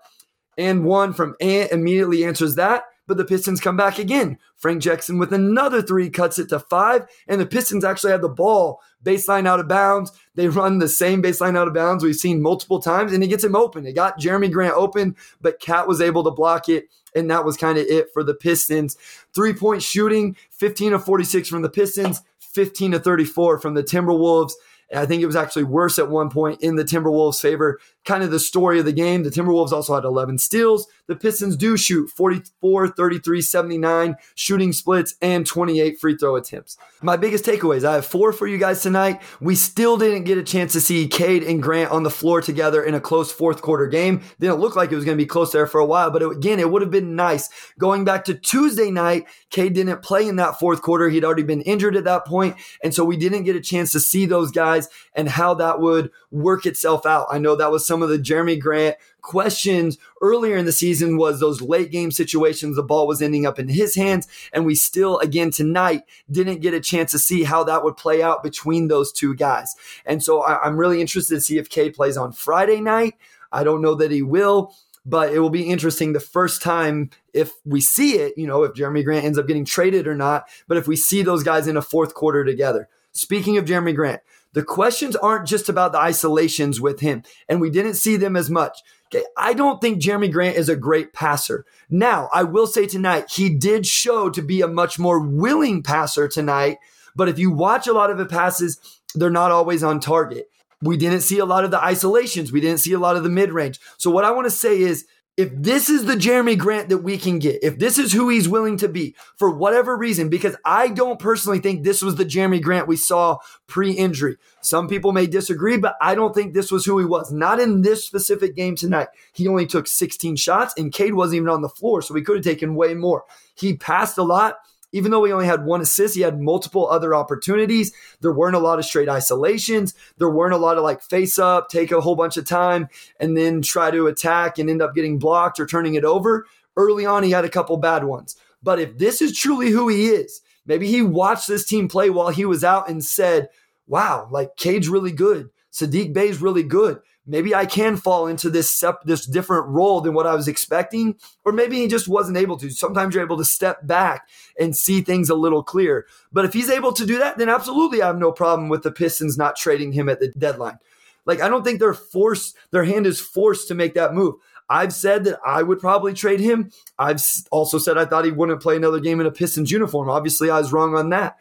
and 0.60 0.86
one 0.86 1.12
from 1.12 1.36
Ant 1.42 1.72
immediately 1.72 2.24
answers 2.24 2.54
that 2.56 2.84
but 3.12 3.18
the 3.18 3.26
Pistons 3.26 3.60
come 3.60 3.76
back 3.76 4.00
again. 4.00 4.38
Frank 4.56 4.82
Jackson 4.82 5.18
with 5.18 5.34
another 5.34 5.82
three 5.82 6.10
cuts 6.10 6.40
it 6.40 6.48
to 6.48 6.60
five, 6.60 7.08
and 7.28 7.42
the 7.42 7.46
Pistons 7.46 7.84
actually 7.84 8.12
have 8.12 8.22
the 8.22 8.30
ball 8.30 8.80
baseline 9.04 9.48
out 9.48 9.60
of 9.60 9.68
bounds. 9.68 10.12
They 10.36 10.48
run 10.48 10.80
the 10.80 10.88
same 10.88 11.22
baseline 11.22 11.58
out 11.58 11.68
of 11.68 11.74
bounds 11.74 12.04
we've 12.04 12.16
seen 12.16 12.42
multiple 12.42 12.80
times, 12.80 13.14
and 13.14 13.24
it 13.24 13.28
gets 13.28 13.44
him 13.44 13.56
open. 13.56 13.86
It 13.86 13.94
got 13.94 14.20
Jerami 14.20 14.52
Grant 14.52 14.76
open, 14.76 15.16
but 15.42 15.60
KAT 15.60 15.88
was 15.88 16.02
able 16.02 16.24
to 16.24 16.32
block 16.32 16.70
it, 16.70 16.86
and 17.16 17.30
that 17.30 17.46
was 17.46 17.58
kind 17.58 17.78
of 17.78 17.86
it 17.88 18.08
for 18.14 18.24
the 18.24 18.34
Pistons. 18.34 18.98
Three 19.34 19.54
point 19.54 19.84
shooting 19.84 20.36
15 20.52 20.94
of 20.94 21.06
46 21.06 21.50
from 21.50 21.62
the 21.62 21.70
Pistons, 21.70 22.22
15 22.40 22.92
to 22.92 23.00
34 23.00 23.60
from 23.60 23.74
the 23.74 23.84
Timberwolves. 23.84 24.54
I 24.94 25.06
think 25.06 25.22
it 25.22 25.28
was 25.28 25.38
actually 25.38 25.64
worse 25.64 25.98
at 26.00 26.10
one 26.10 26.30
point 26.30 26.62
in 26.62 26.76
the 26.76 26.84
Timberwolves' 26.84 27.40
favor. 27.40 27.80
Kind 28.04 28.24
of 28.24 28.32
the 28.32 28.40
story 28.40 28.78
of 28.78 28.86
the 28.86 28.92
game. 28.92 29.24
The 29.24 29.30
Timberwolves 29.30 29.72
also 29.72 29.96
had 29.96 30.04
11 30.04 30.38
steals. 30.38 30.88
The 31.12 31.18
Pistons 31.18 31.58
do 31.58 31.76
shoot 31.76 32.10
44, 32.10 32.88
33, 32.88 33.42
79 33.42 34.16
shooting 34.34 34.72
splits 34.72 35.16
and 35.22 35.46
28 35.46 36.00
free 36.00 36.16
throw 36.16 36.38
attempts. 36.38 36.78
My 37.02 37.18
biggest 37.18 37.44
takeaways 37.44 37.84
I 37.84 37.96
have 37.96 38.06
four 38.06 38.32
for 38.32 38.48
you 38.48 38.58
guys 38.58 38.82
tonight. 38.82 39.22
We 39.42 39.56
still 39.56 39.98
didn't 39.98 40.24
get 40.24 40.38
a 40.38 40.44
chance 40.44 40.72
to 40.72 40.80
see 40.80 41.10
Cade 41.10 41.44
and 41.44 41.62
Grant 41.62 41.92
on 41.92 42.04
the 42.04 42.10
floor 42.10 42.40
together 42.42 42.82
in 42.82 42.94
a 42.94 43.02
close 43.02 43.30
fourth 43.30 43.62
quarter 43.62 43.88
game. 43.88 44.22
Didn't 44.40 44.62
look 44.62 44.78
like 44.78 44.90
it 44.94 44.96
was 44.96 45.04
going 45.04 45.18
to 45.18 45.22
be 45.22 45.28
close 45.28 45.52
there 45.52 45.68
for 45.68 45.82
a 45.82 45.86
while, 45.86 46.12
but 46.12 46.22
it, 46.22 46.32
again, 46.32 46.62
it 46.62 46.72
would 46.72 46.82
have 46.82 46.92
been 46.92 47.14
nice. 47.14 47.50
Going 47.78 48.06
back 48.06 48.24
to 48.26 48.34
Tuesday 48.34 48.90
night, 48.90 49.26
Cade 49.50 49.74
didn't 49.74 50.02
play 50.02 50.26
in 50.26 50.38
that 50.38 50.60
fourth 50.60 50.82
quarter. 50.82 51.10
He'd 51.10 51.26
already 51.26 51.44
been 51.44 51.62
injured 51.64 51.98
at 51.98 52.06
that 52.06 52.26
point, 52.26 52.56
And 52.82 52.94
so 52.94 53.04
we 53.04 53.18
didn't 53.18 53.44
get 53.44 53.58
a 53.58 53.62
chance 53.62 53.92
to 53.92 54.00
see 54.00 54.26
those 54.26 54.50
guys 54.50 54.88
and 55.14 55.28
how 55.28 55.56
that 55.56 55.82
would 55.82 56.10
work 56.32 56.66
itself 56.66 57.06
out. 57.06 57.28
I 57.30 57.38
know 57.38 57.58
that 57.58 57.70
was 57.70 57.86
some 57.86 58.02
of 58.02 58.08
the 58.08 58.18
Jerami 58.18 58.58
Grant 58.58 58.96
questions 59.22 59.98
earlier 60.22 60.58
in 60.58 60.66
the 60.66 60.72
season 60.72 61.18
was 61.18 61.40
those 61.40 61.62
late 61.62 61.92
game 61.92 62.12
situations 62.12 62.76
the 62.76 62.84
ball 62.84 63.08
was 63.08 63.22
ending 63.22 63.46
up 63.46 63.60
in 63.60 63.68
his 63.68 63.96
hands 63.96 64.28
and 64.54 64.66
we 64.66 64.76
still 64.76 65.20
again 65.20 65.52
tonight 65.52 66.04
didn't 66.30 66.62
get 66.62 66.74
a 66.74 66.80
chance 66.80 67.12
to 67.12 67.20
see 67.20 67.44
how 67.44 67.64
that 67.64 67.84
would 67.84 67.98
play 67.98 68.22
out 68.22 68.44
between 68.44 68.88
those 68.88 69.12
two 69.12 69.36
guys. 69.36 69.76
And 70.06 70.24
so 70.24 70.42
I, 70.42 70.68
am 70.68 70.78
really 70.78 71.02
interested 71.02 71.36
to 71.36 71.42
see 71.42 71.58
if 71.58 71.70
Cade 71.70 71.94
plays 71.94 72.18
on 72.18 72.32
friday 72.32 72.82
night. 72.82 73.16
I 73.52 73.64
don't 73.64 73.82
know 73.82 73.96
that 73.96 74.12
he 74.12 74.22
will 74.22 74.74
but 75.04 75.34
it 75.34 75.40
will 75.40 75.50
be 75.50 75.68
interesting 75.68 76.14
the 76.14 76.20
first 76.20 76.62
time 76.62 77.10
if 77.34 77.54
we 77.66 77.82
see 77.82 78.14
it 78.18 78.38
you 78.38 78.48
know 78.48 78.64
if 78.64 78.74
Jerami 78.74 79.04
grant 79.04 79.26
ends 79.26 79.38
up 79.38 79.48
getting 79.48 79.66
traded 79.66 80.08
or 80.08 80.16
not 80.16 80.46
but 80.68 80.78
if 80.78 80.88
we 80.88 80.96
see 80.96 81.22
those 81.24 81.44
guys 81.44 81.68
in 81.68 81.78
a 81.78 81.82
fourth 81.82 82.14
quarter 82.14 82.44
together. 82.46 82.88
Speaking 83.14 83.58
of 83.58 83.66
Jerami 83.66 83.96
grant 83.96 84.22
the 84.54 84.64
questions 84.64 85.16
aren't 85.16 85.48
just 85.48 85.70
about 85.70 85.92
the 85.92 86.00
isolations 86.00 86.82
with 86.82 87.00
him, 87.00 87.24
and 87.48 87.62
we 87.62 87.70
didn't 87.70 87.94
see 87.96 88.18
them 88.18 88.36
as 88.36 88.50
much. 88.50 88.80
Okay, 89.14 89.26
I 89.38 89.54
don't 89.54 89.82
think 89.82 90.02
Jerami 90.02 90.32
Grant 90.32 90.58
is 90.58 90.70
a 90.70 90.76
great 90.76 91.14
passer. 91.14 91.66
Now, 91.90 92.30
I 92.34 92.44
will 92.44 92.68
say 92.68 92.86
tonight, 92.86 93.32
he 93.32 93.50
did 93.50 93.86
show 93.86 94.30
to 94.30 94.42
be 94.42 94.62
a 94.62 94.68
much 94.68 94.98
more 94.98 95.20
willing 95.20 95.84
passer 95.84 96.28
tonight, 96.28 96.78
but 97.16 97.28
if 97.28 97.38
you 97.38 97.52
watch 97.52 97.88
a 97.88 97.94
lot 97.94 98.10
of 98.10 98.18
the 98.18 98.26
passes, 98.26 98.80
they're 99.14 99.30
not 99.30 99.52
always 99.52 99.84
on 99.84 100.00
target. 100.00 100.50
We 100.82 100.98
didn't 100.98 101.22
see 101.22 101.40
a 101.40 101.46
lot 101.46 101.64
of 101.64 101.72
the 101.72 101.84
isolations, 101.84 102.52
we 102.52 102.62
didn't 102.62 102.80
see 102.80 102.94
a 102.94 103.00
lot 103.00 103.16
of 103.16 103.24
the 103.24 103.30
mid 103.30 103.52
range. 103.52 103.80
So, 103.98 104.10
what 104.12 104.26
I 104.26 104.32
want 104.32 104.46
to 104.46 104.52
say 104.52 104.80
is, 104.80 105.06
if 105.42 105.50
this 105.56 105.90
is 105.90 106.06
the 106.06 106.14
Jerami 106.14 106.56
Grant 106.56 106.90
that 106.90 107.00
we 107.00 107.18
can 107.18 107.40
get, 107.40 107.64
if 107.64 107.80
this 107.80 107.98
is 107.98 108.14
who 108.14 108.30
he's 108.30 108.48
willing 108.48 108.78
to 108.78 108.88
be 108.88 109.16
for 109.38 109.50
whatever 109.50 109.98
reason, 109.98 110.30
because 110.30 110.56
I 110.64 110.90
don't 110.90 111.20
personally 111.20 111.58
think 111.58 111.84
this 111.84 112.04
was 112.04 112.16
the 112.16 112.26
Jerami 112.26 112.62
Grant 112.62 112.88
we 112.88 112.96
saw 112.96 113.40
pre 113.66 113.92
injury. 113.92 114.38
Some 114.62 114.88
people 114.88 115.14
may 115.14 115.26
disagree, 115.26 115.78
but 115.78 115.96
I 116.00 116.14
don't 116.14 116.36
think 116.36 116.54
this 116.54 116.72
was 116.72 116.86
who 116.86 117.00
he 117.00 117.06
was. 117.06 117.32
Not 117.32 117.60
in 117.60 117.82
this 117.82 118.06
specific 118.06 118.56
game 118.56 118.76
tonight. 118.76 119.08
He 119.34 119.48
only 119.48 119.66
took 119.66 119.88
16 119.88 120.36
shots 120.36 120.76
and 120.78 120.94
Cade 120.94 121.16
wasn't 121.16 121.38
even 121.38 121.50
on 121.50 121.64
the 121.64 121.70
floor, 121.70 122.04
so 122.04 122.14
he 122.14 122.22
could 122.22 122.36
have 122.36 122.46
taken 122.46 122.76
way 122.76 122.94
more. 122.94 123.24
He 123.56 123.76
passed 123.76 124.20
a 124.20 124.24
lot 124.24 124.58
even 124.92 125.12
though 125.12 125.24
he 125.24 125.32
only 125.32 125.46
had 125.46 125.66
one 125.66 125.82
assist, 125.82 126.16
he 126.16 126.22
had 126.22 126.42
multiple 126.42 126.88
other 126.90 127.16
opportunities. 127.16 127.94
There 128.22 128.34
weren't 128.34 128.56
a 128.56 128.60
lot 128.60 128.80
of 128.80 128.86
straight 128.86 129.10
isolations. 129.10 129.94
There 130.18 130.30
weren't 130.30 130.54
a 130.54 130.58
lot 130.58 130.78
of 130.78 130.84
like 130.84 131.02
face 131.02 131.40
up, 131.40 131.70
take 131.70 131.92
a 131.92 132.02
whole 132.02 132.16
bunch 132.16 132.38
of 132.38 132.46
time, 132.46 132.90
and 133.20 133.38
then 133.38 133.62
try 133.62 133.92
to 133.92 134.08
attack 134.08 134.60
and 134.60 134.70
end 134.70 134.82
up 134.82 134.96
getting 134.96 135.20
blocked 135.20 135.60
or 135.60 135.66
turning 135.66 135.96
it 135.96 136.06
over. 136.06 136.46
Early 136.76 137.06
on, 137.06 137.24
he 137.24 137.32
had 137.32 137.46
a 137.46 137.50
couple 137.50 137.78
bad 137.78 138.04
ones. 138.04 138.36
But 138.64 138.80
if 138.80 138.98
this 138.98 139.22
is 139.22 139.38
truly 139.38 139.72
who 139.72 139.88
he 139.88 140.08
is, 140.08 140.42
maybe 140.66 140.88
he 140.88 141.02
watched 141.02 141.48
this 141.48 141.66
team 141.66 141.88
play 141.88 142.10
while 142.10 142.30
he 142.30 142.46
was 142.46 142.64
out 142.64 142.90
and 142.90 143.04
said, 143.04 143.50
wow, 143.88 144.28
like 144.32 144.56
Cade's 144.56 144.90
really 144.90 145.12
good. 145.12 145.50
Saddiq 145.72 146.14
Bey's 146.14 146.42
really 146.42 146.64
good 146.64 147.00
maybe 147.26 147.54
I 147.54 147.66
can 147.66 147.98
fall 147.98 148.28
into 148.28 148.50
this 148.50 148.70
sep- 148.70 149.04
this 149.04 149.26
different 149.26 149.68
role 149.68 150.02
than 150.02 150.14
what 150.14 150.28
I 150.28 150.36
was 150.36 150.48
expecting, 150.48 151.16
or 151.46 151.52
maybe 151.52 151.78
he 151.78 151.88
just 151.88 152.08
wasn't 152.08 152.38
able 152.38 152.58
to. 152.58 152.70
Sometimes 152.70 153.14
you're 153.14 153.24
able 153.24 153.38
to 153.38 153.46
step 153.46 153.86
back 153.86 154.28
and 154.60 154.76
see 154.76 155.02
things 155.02 155.30
a 155.30 155.36
little 155.36 155.64
clearer. 155.64 156.06
But 156.32 156.46
if 156.46 156.54
he's 156.54 156.70
able 156.70 156.94
to 156.94 157.06
do 157.06 157.18
that, 157.20 157.38
then 157.38 157.50
absolutely 157.50 158.02
I 158.02 158.08
have 158.08 158.18
no 158.18 158.32
problem 158.32 158.70
with 158.70 158.84
the 158.84 158.92
Pistons 158.92 159.38
not 159.38 159.56
trading 159.56 159.92
him 159.92 160.10
at 160.10 160.20
the 160.20 160.30
deadline. 160.30 160.80
Like 161.26 161.42
I 161.42 161.50
don't 161.50 161.64
think 161.64 161.80
they're 161.80 161.94
forced, 161.94 162.56
their 162.72 162.84
hand 162.84 163.06
is 163.06 163.20
forced 163.20 163.68
to 163.68 163.76
make 163.76 163.94
that 163.94 164.14
move. 164.14 164.36
I've 164.70 164.94
said 164.94 165.26
that 165.26 165.40
I 165.46 165.64
would 165.64 165.80
probably 165.80 166.14
trade 166.14 166.40
him. 166.40 166.72
I've 166.98 167.22
also 167.52 167.78
said 167.78 167.98
I 167.98 168.06
thought 168.06 168.24
he 168.24 168.32
wouldn't 168.32 168.62
play 168.62 168.78
another 168.78 169.02
game 169.02 169.20
in 169.20 169.26
a 169.26 169.32
Pistons 169.32 169.70
uniform. 169.70 170.10
Obviously, 170.10 170.50
I 170.50 170.60
was 170.60 170.72
wrong 170.72 170.96
on 170.96 171.10
that. 171.10 171.36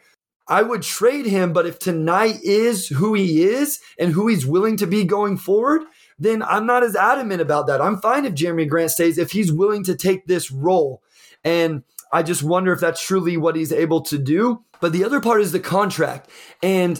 I 0.51 0.63
would 0.63 0.81
trade 0.81 1.25
him, 1.25 1.53
but 1.53 1.65
if 1.65 1.79
tonight 1.79 2.39
is 2.43 2.89
who 2.89 3.13
he 3.13 3.41
is 3.41 3.79
and 3.97 4.11
who 4.11 4.27
he's 4.27 4.45
willing 4.45 4.75
to 4.77 4.85
be 4.85 5.05
going 5.05 5.37
forward, 5.37 5.83
then 6.19 6.43
I'm 6.43 6.65
not 6.65 6.83
as 6.83 6.93
adamant 6.93 7.39
about 7.39 7.67
that. 7.67 7.81
I'm 7.81 8.01
fine 8.01 8.25
if 8.25 8.33
Jerami 8.33 8.67
Grant 8.67 8.91
stays 8.91 9.17
if 9.17 9.31
he's 9.31 9.51
willing 9.51 9.85
to 9.85 9.95
take 9.95 10.27
this 10.27 10.51
role. 10.51 11.01
And 11.45 11.83
I 12.11 12.21
just 12.21 12.43
wonder 12.43 12.73
if 12.73 12.81
that's 12.81 13.01
truly 13.01 13.37
what 13.37 13.55
he's 13.55 13.71
able 13.71 14.01
to 14.01 14.17
do. 14.17 14.65
But 14.81 14.91
the 14.91 15.05
other 15.05 15.21
part 15.21 15.39
is 15.39 15.53
the 15.53 15.59
contract. 15.61 16.29
And 16.61 16.99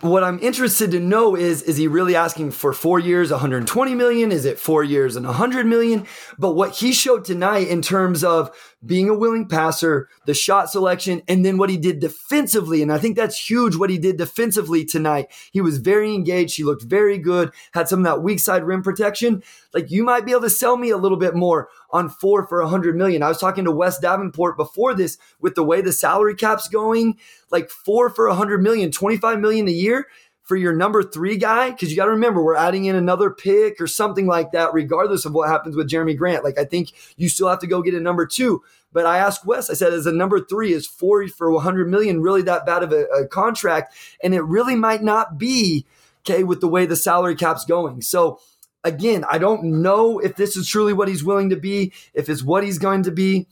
what 0.00 0.24
I'm 0.24 0.38
interested 0.40 0.90
to 0.92 1.00
know 1.00 1.36
is 1.36 1.62
is 1.62 1.76
he 1.76 1.88
really 1.88 2.14
asking 2.14 2.52
for 2.52 2.72
4 2.72 3.00
years 3.00 3.32
120 3.32 3.94
million 3.96 4.30
is 4.30 4.44
it 4.44 4.60
4 4.60 4.84
years 4.84 5.16
and 5.16 5.26
100 5.26 5.66
million 5.66 6.06
but 6.38 6.52
what 6.52 6.76
he 6.76 6.92
showed 6.92 7.24
tonight 7.24 7.66
in 7.66 7.82
terms 7.82 8.22
of 8.22 8.56
being 8.84 9.08
a 9.08 9.14
willing 9.14 9.48
passer 9.48 10.08
the 10.26 10.34
shot 10.34 10.70
selection 10.70 11.22
and 11.28 11.44
then 11.44 11.58
what 11.58 11.70
he 11.70 11.76
did 11.76 12.00
defensively. 12.00 12.82
And 12.82 12.92
I 12.92 12.98
think 12.98 13.16
that's 13.16 13.50
huge 13.50 13.76
what 13.76 13.90
he 13.90 13.98
did 13.98 14.16
defensively 14.16 14.84
tonight. 14.84 15.30
He 15.52 15.60
was 15.60 15.78
very 15.78 16.14
engaged. 16.14 16.56
He 16.56 16.64
looked 16.64 16.82
very 16.82 17.18
good. 17.18 17.52
Had 17.72 17.88
some 17.88 18.00
of 18.00 18.04
that 18.04 18.22
weak 18.22 18.40
side 18.40 18.64
rim 18.64 18.82
protection. 18.82 19.42
Like 19.72 19.90
you 19.90 20.04
might 20.04 20.24
be 20.24 20.32
able 20.32 20.42
to 20.42 20.50
sell 20.50 20.76
me 20.76 20.90
a 20.90 20.96
little 20.96 21.18
bit 21.18 21.34
more 21.34 21.68
on 21.90 22.08
4 22.08 22.46
for 22.46 22.60
a 22.60 22.64
100 22.64 22.96
million. 22.96 23.22
I 23.22 23.28
was 23.28 23.38
talking 23.38 23.64
to 23.64 23.70
Wes 23.70 23.98
Davenport 23.98 24.56
before 24.56 24.94
this 24.94 25.18
with 25.40 25.54
the 25.54 25.64
way 25.64 25.80
the 25.80 25.92
salary 25.92 26.34
cap's 26.34 26.68
going. 26.68 27.18
Like 27.50 27.70
4 27.70 28.10
for 28.10 28.28
100 28.28 28.62
million 28.62 28.90
25 28.90 29.40
million 29.40 29.68
a 29.68 29.72
year 29.72 30.06
for 30.42 30.56
your 30.56 30.74
number 30.74 31.02
three 31.02 31.36
guy, 31.36 31.70
because 31.70 31.90
you 31.90 31.96
got 31.96 32.06
to 32.06 32.10
remember 32.10 32.42
we're 32.42 32.56
adding 32.56 32.86
in 32.86 32.96
another 32.96 33.30
pick 33.30 33.80
or 33.80 33.86
something 33.86 34.26
like 34.26 34.52
that, 34.52 34.74
regardless 34.74 35.24
of 35.24 35.32
what 35.32 35.48
happens 35.48 35.76
with 35.76 35.88
Jerami 35.88 36.16
Grant. 36.16 36.44
Like 36.44 36.58
I 36.58 36.64
think 36.64 36.92
you 37.16 37.28
still 37.28 37.48
have 37.48 37.60
to 37.60 37.66
go 37.66 37.82
get 37.82 37.94
a 37.94 38.00
number 38.00 38.26
two. 38.26 38.62
But 38.92 39.06
I 39.06 39.18
asked 39.18 39.46
Wes, 39.46 39.70
I 39.70 39.74
said, 39.74 39.94
as 39.94 40.06
a 40.06 40.12
number 40.12 40.38
three, 40.38 40.72
is 40.72 40.86
four 40.86 41.26
for 41.28 41.50
100 41.50 41.88
million 41.88 42.20
really 42.20 42.42
that 42.42 42.66
bad 42.66 42.82
of 42.82 42.92
a, 42.92 43.04
a 43.06 43.26
contract? 43.26 43.94
And 44.22 44.34
it 44.34 44.42
really 44.42 44.74
might 44.74 45.02
not 45.02 45.38
be, 45.38 45.86
okay, 46.20 46.44
with 46.44 46.60
the 46.60 46.68
way 46.68 46.84
the 46.84 46.96
salary 46.96 47.34
cap's 47.34 47.64
going. 47.64 48.02
So 48.02 48.38
again, 48.84 49.24
I 49.30 49.38
don't 49.38 49.64
know 49.64 50.18
if 50.18 50.36
this 50.36 50.56
is 50.56 50.68
truly 50.68 50.92
what 50.92 51.08
he's 51.08 51.24
willing 51.24 51.50
to 51.50 51.56
be, 51.56 51.92
if 52.12 52.28
it's 52.28 52.42
what 52.42 52.64
he's 52.64 52.78
going 52.78 53.04
to 53.04 53.10
be. 53.10 53.46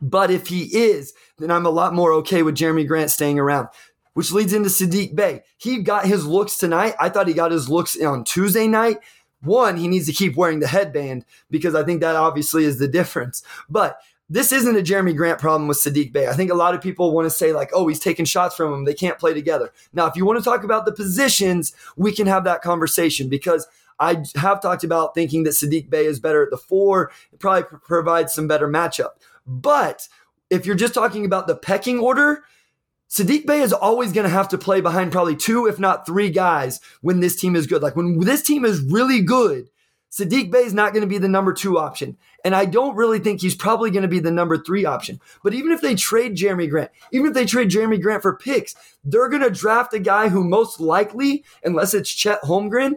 But 0.00 0.30
if 0.30 0.48
he 0.48 0.64
is, 0.76 1.14
then 1.38 1.50
I'm 1.50 1.66
a 1.66 1.70
lot 1.70 1.94
more 1.94 2.12
okay 2.14 2.42
with 2.42 2.56
Jerami 2.56 2.86
Grant 2.86 3.10
staying 3.10 3.38
around 3.38 3.68
which 4.14 4.32
leads 4.32 4.52
into 4.52 4.68
Saddiq 4.68 5.14
Bey. 5.14 5.42
He 5.56 5.78
got 5.78 6.06
his 6.06 6.26
looks 6.26 6.58
tonight. 6.58 6.94
I 7.00 7.08
thought 7.08 7.28
he 7.28 7.34
got 7.34 7.52
his 7.52 7.68
looks 7.68 8.00
on 8.00 8.24
Tuesday 8.24 8.66
night. 8.66 8.98
One, 9.42 9.76
he 9.76 9.88
needs 9.88 10.06
to 10.06 10.12
keep 10.12 10.36
wearing 10.36 10.60
the 10.60 10.68
headband 10.68 11.24
because 11.50 11.74
I 11.74 11.82
think 11.82 12.00
that 12.00 12.14
obviously 12.14 12.64
is 12.64 12.78
the 12.78 12.88
difference. 12.88 13.42
But 13.68 13.98
this 14.28 14.52
isn't 14.52 14.76
a 14.76 14.82
Jerami 14.82 15.16
Grant 15.16 15.40
problem 15.40 15.68
with 15.68 15.78
Saddiq 15.78 16.12
Bey. 16.12 16.26
I 16.28 16.32
think 16.32 16.50
a 16.50 16.54
lot 16.54 16.74
of 16.74 16.80
people 16.80 17.12
want 17.12 17.26
to 17.26 17.30
say, 17.30 17.52
like, 17.52 17.70
oh, 17.74 17.88
he's 17.88 18.00
taking 18.00 18.24
shots 18.24 18.54
from 18.54 18.72
him. 18.72 18.84
They 18.84 18.94
can't 18.94 19.18
play 19.18 19.34
together. 19.34 19.72
Now, 19.92 20.06
if 20.06 20.16
you 20.16 20.24
want 20.24 20.38
to 20.38 20.44
talk 20.44 20.64
about 20.64 20.86
the 20.86 20.92
positions, 20.92 21.74
we 21.96 22.12
can 22.12 22.26
have 22.26 22.44
that 22.44 22.62
conversation 22.62 23.28
because 23.28 23.66
I 23.98 24.24
have 24.36 24.62
talked 24.62 24.84
about 24.84 25.14
thinking 25.14 25.42
that 25.42 25.50
Saddiq 25.50 25.90
Bey 25.90 26.06
is 26.06 26.18
better 26.18 26.42
at 26.42 26.50
the 26.50 26.56
four. 26.56 27.10
It 27.32 27.40
probably 27.40 27.78
provides 27.84 28.32
some 28.32 28.48
better 28.48 28.68
matchup. 28.68 29.10
But 29.46 30.08
if 30.50 30.66
you're 30.66 30.76
just 30.76 30.94
talking 30.94 31.24
about 31.24 31.46
the 31.46 31.56
pecking 31.56 31.98
order, 31.98 32.44
Saddiq 33.12 33.44
Bey 33.44 33.60
is 33.60 33.74
always 33.74 34.10
going 34.10 34.24
to 34.24 34.30
have 34.30 34.48
to 34.48 34.58
play 34.58 34.80
behind 34.80 35.12
probably 35.12 35.36
two, 35.36 35.66
if 35.66 35.78
not 35.78 36.06
three 36.06 36.30
guys 36.30 36.80
when 37.02 37.20
this 37.20 37.36
team 37.36 37.54
is 37.54 37.66
good. 37.66 37.82
Like 37.82 37.94
when 37.94 38.18
this 38.20 38.40
team 38.40 38.64
is 38.64 38.80
really 38.80 39.20
good, 39.20 39.68
Saddiq 40.10 40.50
Bey 40.50 40.60
is 40.60 40.72
not 40.72 40.94
going 40.94 41.02
to 41.02 41.06
be 41.06 41.18
the 41.18 41.28
number 41.28 41.52
two 41.52 41.78
option. 41.78 42.16
And 42.42 42.54
I 42.54 42.64
don't 42.64 42.96
really 42.96 43.18
think 43.18 43.42
he's 43.42 43.54
probably 43.54 43.90
going 43.90 44.02
to 44.02 44.08
be 44.08 44.18
the 44.18 44.30
number 44.30 44.56
three 44.56 44.86
option. 44.86 45.20
But 45.44 45.52
even 45.52 45.72
if 45.72 45.82
they 45.82 45.94
trade 45.94 46.36
Jerami 46.36 46.70
Grant, 46.70 46.90
even 47.12 47.26
if 47.26 47.34
they 47.34 47.44
trade 47.44 47.68
Jerami 47.68 48.00
Grant 48.00 48.22
for 48.22 48.34
picks, 48.34 48.74
they're 49.04 49.28
going 49.28 49.42
to 49.42 49.50
draft 49.50 49.92
a 49.92 49.98
guy 49.98 50.30
who 50.30 50.42
most 50.42 50.80
likely, 50.80 51.44
unless 51.62 51.92
it's 51.92 52.10
Chet 52.10 52.40
Holmgren, 52.42 52.94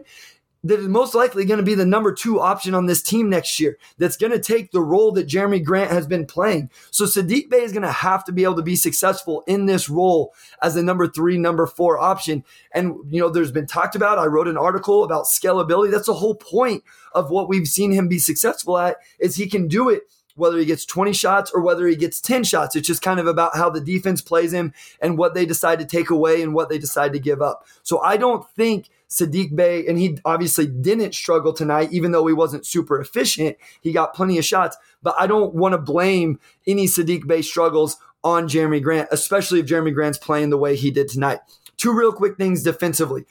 that 0.68 0.80
is 0.80 0.88
most 0.88 1.14
likely 1.14 1.44
going 1.44 1.58
to 1.58 1.64
be 1.64 1.74
the 1.74 1.86
number 1.86 2.12
two 2.12 2.40
option 2.40 2.74
on 2.74 2.86
this 2.86 3.02
team 3.02 3.28
next 3.28 3.60
year 3.60 3.78
that's 3.98 4.16
going 4.16 4.32
to 4.32 4.38
take 4.38 4.70
the 4.72 4.80
role 4.80 5.12
that 5.12 5.28
Jerami 5.28 5.62
Grant 5.62 5.90
has 5.90 6.06
been 6.06 6.26
playing. 6.26 6.70
So 6.90 7.04
Saddiq 7.04 7.48
Bey 7.48 7.62
is 7.62 7.72
going 7.72 7.82
to 7.82 7.92
have 7.92 8.24
to 8.24 8.32
be 8.32 8.44
able 8.44 8.56
to 8.56 8.62
be 8.62 8.76
successful 8.76 9.44
in 9.46 9.66
this 9.66 9.88
role 9.88 10.34
as 10.62 10.74
the 10.74 10.82
number 10.82 11.06
three, 11.06 11.38
number 11.38 11.66
four 11.66 11.98
option. 11.98 12.44
And, 12.72 12.96
you 13.10 13.20
know, 13.20 13.28
there's 13.28 13.52
been 13.52 13.66
talked 13.66 13.94
about, 13.94 14.18
I 14.18 14.26
wrote 14.26 14.48
an 14.48 14.56
article 14.56 15.04
about 15.04 15.24
scalability. 15.24 15.90
That's 15.90 16.06
the 16.06 16.14
whole 16.14 16.34
point 16.34 16.84
of 17.12 17.30
what 17.30 17.48
we've 17.48 17.68
seen 17.68 17.92
him 17.92 18.08
be 18.08 18.18
successful 18.18 18.78
at 18.78 18.96
is 19.18 19.36
he 19.36 19.48
can 19.48 19.68
do 19.68 19.88
it 19.88 20.02
whether 20.36 20.58
he 20.58 20.66
gets 20.66 20.84
20 20.84 21.12
shots 21.12 21.50
or 21.50 21.62
whether 21.62 21.86
he 21.86 21.96
gets 21.96 22.20
10 22.20 22.44
shots. 22.44 22.76
It's 22.76 22.86
just 22.86 23.02
kind 23.02 23.18
of 23.18 23.26
about 23.26 23.56
how 23.56 23.70
the 23.70 23.80
defense 23.80 24.20
plays 24.20 24.52
him 24.52 24.72
and 25.00 25.18
what 25.18 25.34
they 25.34 25.46
decide 25.46 25.78
to 25.80 25.86
take 25.86 26.10
away 26.10 26.42
and 26.42 26.54
what 26.54 26.68
they 26.68 26.78
decide 26.78 27.12
to 27.14 27.18
give 27.18 27.42
up. 27.42 27.66
So 27.82 28.00
I 28.00 28.16
don't 28.16 28.46
think 28.50 28.90
Saddiq 29.08 29.54
Bey, 29.54 29.86
and 29.86 29.98
he 29.98 30.18
obviously 30.24 30.66
didn't 30.66 31.14
struggle 31.14 31.52
tonight, 31.52 31.92
even 31.92 32.10
though 32.10 32.26
he 32.26 32.34
wasn't 32.34 32.66
super 32.66 33.00
efficient. 33.00 33.56
He 33.80 33.92
got 33.92 34.14
plenty 34.14 34.38
of 34.38 34.44
shots, 34.44 34.76
but 35.02 35.14
I 35.18 35.26
don't 35.26 35.54
want 35.54 35.72
to 35.72 35.78
blame 35.78 36.40
any 36.66 36.86
Saddiq 36.86 37.26
Bey 37.26 37.42
struggles 37.42 37.96
on 38.24 38.48
Jerami 38.48 38.82
Grant, 38.82 39.08
especially 39.12 39.60
if 39.60 39.66
Jerami 39.66 39.94
Grant's 39.94 40.18
playing 40.18 40.50
the 40.50 40.58
way 40.58 40.74
he 40.74 40.90
did 40.90 41.08
tonight. 41.08 41.38
Two 41.76 41.92
real 41.92 42.12
quick 42.12 42.36
things 42.36 42.62
defensively. 42.62 43.26